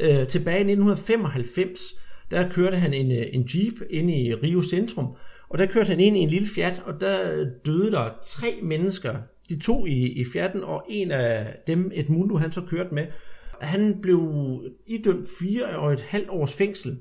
[0.00, 1.80] Øh, tilbage i 1995,
[2.30, 5.16] der kørte han en, øh, en jeep ind i Rio Centrum,
[5.48, 9.16] og der kørte han ind i en lille fjat, og der døde der tre mennesker.
[9.48, 13.06] De to i, i fjatten, og en af dem, Edmundo, han så kørte med.
[13.60, 14.30] Han blev
[14.86, 16.98] idømt fire og et halvt års fængsel,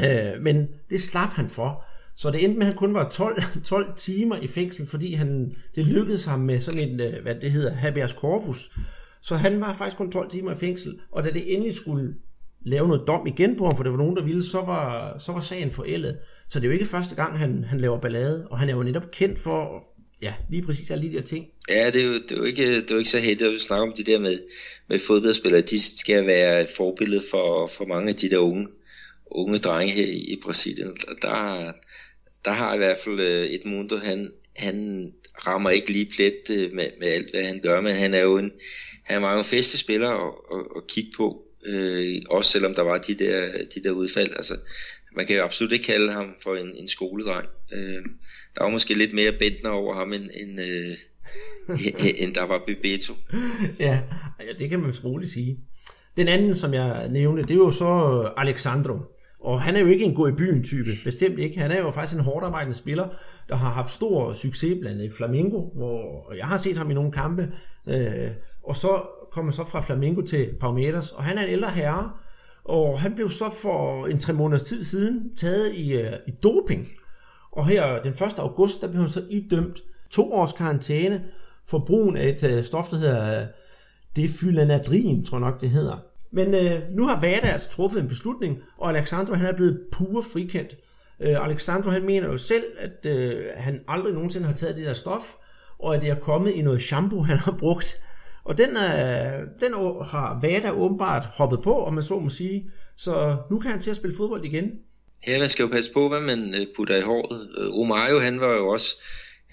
[0.00, 1.84] øh, men det slap han for.
[2.14, 5.54] Så det endte med, at han kun var 12, 12 timer i fængsel, fordi han,
[5.74, 8.70] det lykkedes ham med sådan en, øh, hvad det hedder, habeas corpus.
[9.22, 12.14] Så han var faktisk kun 12 timer i fængsel, og da det endelig skulle
[12.60, 15.32] lave noget dom igen på ham, for det var nogen, der ville, så var, så
[15.32, 16.18] var sagen forældet.
[16.52, 18.82] Så det er jo ikke første gang, han, han laver ballade, og han er jo
[18.82, 19.84] netop kendt for,
[20.22, 21.46] ja, lige præcis alle de der ting.
[21.68, 23.60] Ja, det er jo, det er jo, ikke, det er jo ikke så heldigt at
[23.60, 24.38] snakke om det der med,
[24.88, 25.60] med fodboldspillere.
[25.60, 28.68] De skal være et forbillede for, for mange af de der unge,
[29.26, 30.96] unge drenge her i Brasilien.
[31.08, 31.72] Og der,
[32.44, 35.08] der har i hvert fald øh, et Mundo, han, han
[35.46, 38.38] rammer ikke lige plet øh, med, med alt, hvad han gør, men han er jo
[38.38, 38.52] en,
[39.04, 42.98] han er mange feste spillere at, at, at kigge på, øh, også selvom der var
[42.98, 44.32] de der, de der udfald.
[44.36, 44.56] Altså,
[45.16, 47.46] man kan jo absolut ikke kalde ham for en, en skoledreng.
[47.72, 48.02] Øh,
[48.56, 50.96] der var måske lidt mere bændende over ham, end, end, øh,
[52.22, 53.14] end der var Bebeto.
[53.78, 54.00] ja,
[54.58, 55.58] det kan man roligt sige.
[56.16, 58.98] Den anden, som jeg nævnte, det er jo så Alexandro.
[59.40, 61.58] Og han er jo ikke en gå i byen type, bestemt ikke.
[61.58, 63.08] Han er jo faktisk en hårdt arbejdende spiller,
[63.48, 66.94] der har haft stor succes blandt andet i Flamengo, hvor jeg har set ham i
[66.94, 67.48] nogle kampe.
[67.88, 68.30] Øh,
[68.62, 69.02] og så
[69.32, 72.12] kommer så fra Flamengo til Palmeiras, og han er en ældre herre,
[72.64, 76.88] og han blev så for en tre måneders tid siden taget i, øh, i doping.
[77.52, 78.38] Og her den 1.
[78.38, 81.24] august, der blev han så idømt to års karantæne
[81.66, 83.46] for brugen af et øh, stof, der hedder øh,
[84.16, 85.98] defylanadrin, tror jeg nok det hedder.
[86.30, 90.22] Men øh, nu har VADA altså truffet en beslutning, og Alexandro han er blevet pure
[90.22, 90.76] frikendt.
[91.20, 94.92] Øh, Alexandro han mener jo selv, at øh, han aldrig nogensinde har taget det der
[94.92, 95.34] stof,
[95.78, 98.00] og at det er kommet i noget shampoo, han har brugt.
[98.44, 99.72] Og den, øh, den
[100.04, 102.70] har Vada åbenbart hoppet på, om man så må sige.
[102.96, 104.70] Så nu kan han til at spille fodbold igen.
[105.26, 107.48] Ja, man skal jo passe på, hvad man øh, putter i håret.
[107.58, 108.96] Øh, Romario, han var jo også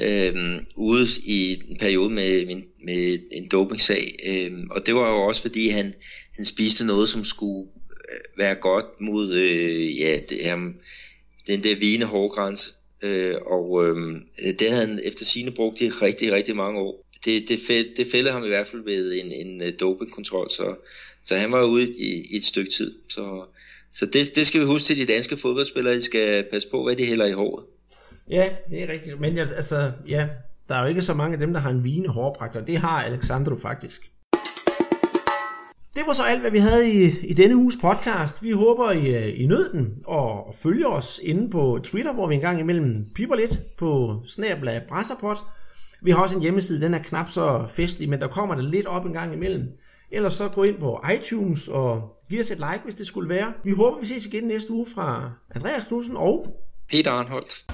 [0.01, 4.19] øh, ude i en periode med, med en dopingsag.
[4.25, 5.93] Øh, og det var jo også, fordi han,
[6.35, 10.73] han spiste noget, som skulle øh, være godt mod øh, ja, det, her,
[11.47, 12.71] den der vine hårgrænse.
[13.01, 14.21] Øh, og øh,
[14.59, 18.07] det havde han efter sine brugt i rigtig, rigtig mange år det, det, fæld, det
[18.11, 20.75] fældede ham i hvert fald ved en, en øh, dopingkontrol, så,
[21.23, 22.95] så han var ude i, i et stykke tid.
[23.09, 23.43] Så,
[23.91, 26.95] så det, det skal vi huske til de danske fodboldspillere, de skal passe på, hvad
[26.95, 27.65] de hælder i håret.
[28.29, 29.19] Ja, det er rigtigt.
[29.19, 30.27] Men altså, ja,
[30.69, 32.77] der er jo ikke så mange af dem, der har en vigende hårpragt, og det
[32.77, 34.11] har Alexandro faktisk.
[35.95, 38.43] Det var så alt, hvad vi havde i, i denne uges podcast.
[38.43, 42.27] Vi håber, I, øh, I nød den, og, og følger os inde på Twitter, hvor
[42.27, 45.37] vi engang imellem piper lidt på snabla Brasserpot.
[46.01, 48.87] Vi har også en hjemmeside, den er knap så festlig, men der kommer der lidt
[48.87, 49.77] op en gang imellem.
[50.11, 53.53] Ellers så gå ind på iTunes og giv os et like, hvis det skulle være.
[53.63, 57.65] Vi håber, vi ses igen næste uge fra Andreas Knudsen og Peter Arnholdt.